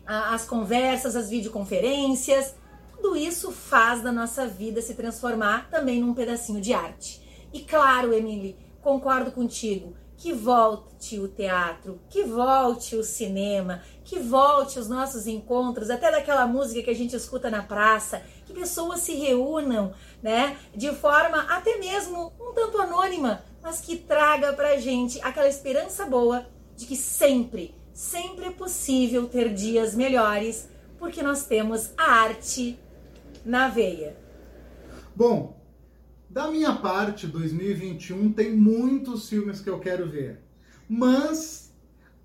[0.09, 2.55] as conversas, as videoconferências.
[2.95, 7.21] Tudo isso faz da nossa vida se transformar também num pedacinho de arte.
[7.53, 14.77] E claro, Emily, concordo contigo que volte o teatro, que volte o cinema, que volte
[14.77, 19.13] os nossos encontros, até daquela música que a gente escuta na praça, que pessoas se
[19.13, 25.47] reúnam, né, de forma até mesmo um tanto anônima, mas que traga pra gente aquela
[25.47, 26.45] esperança boa
[26.75, 32.79] de que sempre, sempre é possível ter dias melhores, porque nós temos a arte
[33.43, 34.15] na veia.
[35.13, 35.61] Bom,
[36.29, 40.39] da minha parte, 2021 tem muitos filmes que eu quero ver.
[40.87, 41.73] Mas,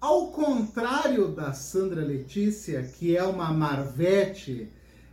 [0.00, 4.68] ao contrário da Sandra Letícia, que é uma marvete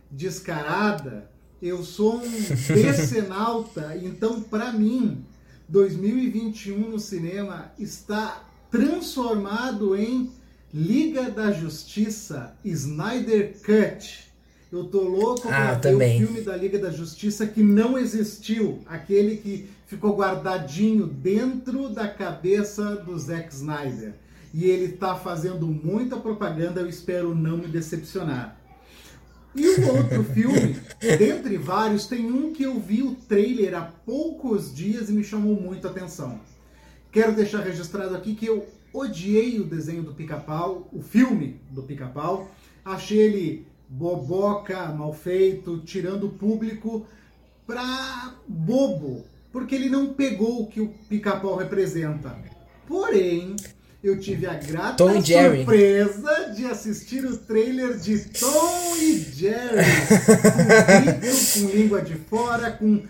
[0.08, 1.28] descarada,
[1.60, 2.40] eu sou um
[2.72, 5.26] decenalta, então para mim,
[5.68, 10.30] 2021 no cinema está transformado em
[10.72, 14.30] Liga da Justiça Snyder Cut.
[14.72, 18.80] Eu tô louco Ah, pra ver o filme da Liga da Justiça que não existiu.
[18.86, 24.14] Aquele que ficou guardadinho dentro da cabeça do Zack Snyder.
[24.54, 28.56] E ele tá fazendo muita propaganda, eu espero não me decepcionar.
[29.54, 30.76] E o outro filme,
[31.18, 35.60] dentre vários, tem um que eu vi o trailer há poucos dias e me chamou
[35.60, 36.40] muito a atenção.
[37.10, 42.50] Quero deixar registrado aqui que eu odiei o desenho do Pica-Pau, o filme do Pica-Pau.
[42.84, 47.06] Achei ele boboca, mal feito, tirando o público
[47.66, 52.36] pra bobo, porque ele não pegou o que o Pica-Pau representa.
[52.86, 53.56] Porém,
[54.02, 59.84] eu tive a grata Tom surpresa de assistir o trailer de Tom e Jerry,
[61.20, 63.02] com grito, com língua de fora, com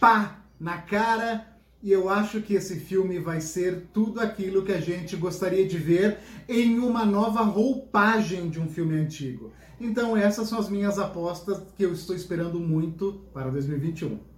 [0.00, 1.51] pá na cara.
[1.82, 5.76] E eu acho que esse filme vai ser tudo aquilo que a gente gostaria de
[5.76, 6.18] ver
[6.48, 9.52] em uma nova roupagem de um filme antigo.
[9.80, 14.32] Então essas são as minhas apostas que eu estou esperando muito para 2021.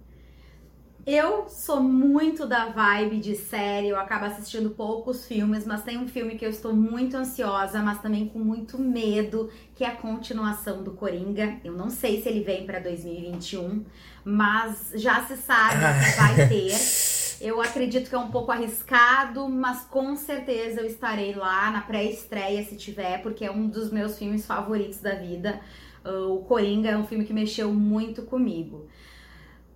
[1.05, 6.07] Eu sou muito da vibe de série, eu acabo assistindo poucos filmes, mas tem um
[6.07, 10.81] filme que eu estou muito ansiosa, mas também com muito medo, que é a continuação
[10.81, 11.57] do Coringa.
[11.63, 13.85] Eu não sei se ele vem para 2021,
[14.23, 17.14] mas já se sabe que vai ter.
[17.41, 22.63] Eu acredito que é um pouco arriscado, mas com certeza eu estarei lá na pré-estreia
[22.63, 25.59] se tiver, porque é um dos meus filmes favoritos da vida.
[26.03, 28.87] Uh, O Coringa é um filme que mexeu muito comigo.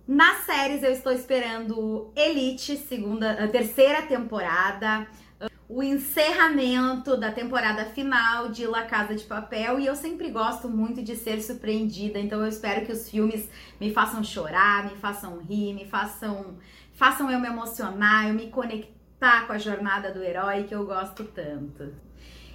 [0.06, 5.06] Nas séries eu estou esperando Elite, segunda, terceira temporada,
[5.68, 11.00] o encerramento da temporada final de La Casa de Papel e eu sempre gosto muito
[11.00, 13.48] de ser surpreendida, então eu espero que os filmes
[13.80, 16.58] me façam chorar, me façam rir, me façam
[17.00, 21.24] façam eu me emocionar, eu me conectar com a jornada do herói que eu gosto
[21.24, 21.94] tanto.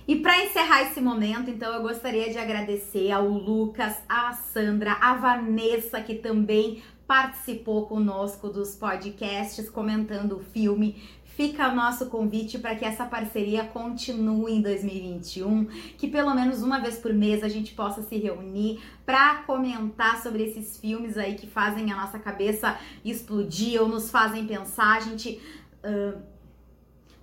[0.07, 5.15] E para encerrar esse momento, então eu gostaria de agradecer ao Lucas, à Sandra, à
[5.15, 11.01] Vanessa que também participou conosco dos podcasts comentando o filme.
[11.35, 15.65] Fica o nosso convite para que essa parceria continue em 2021,
[15.97, 20.43] que pelo menos uma vez por mês a gente possa se reunir para comentar sobre
[20.43, 24.95] esses filmes aí que fazem a nossa cabeça explodir ou nos fazem pensar.
[24.95, 25.41] A gente.
[25.83, 26.35] Uh,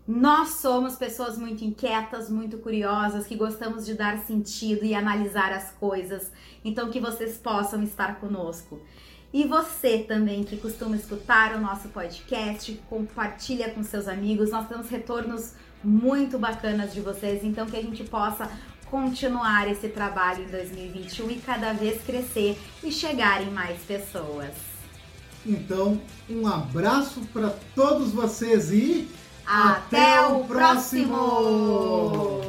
[0.07, 5.71] nós somos pessoas muito inquietas, muito curiosas, que gostamos de dar sentido e analisar as
[5.71, 6.31] coisas.
[6.65, 8.81] Então, que vocês possam estar conosco.
[9.33, 14.51] E você também que costuma escutar o nosso podcast, compartilha com seus amigos.
[14.51, 15.53] Nós temos retornos
[15.83, 18.51] muito bacanas de vocês, então que a gente possa
[18.91, 24.53] continuar esse trabalho em 2021 e cada vez crescer e chegar em mais pessoas.
[25.47, 29.09] Então, um abraço para todos vocês e
[29.47, 32.41] Até o próximo!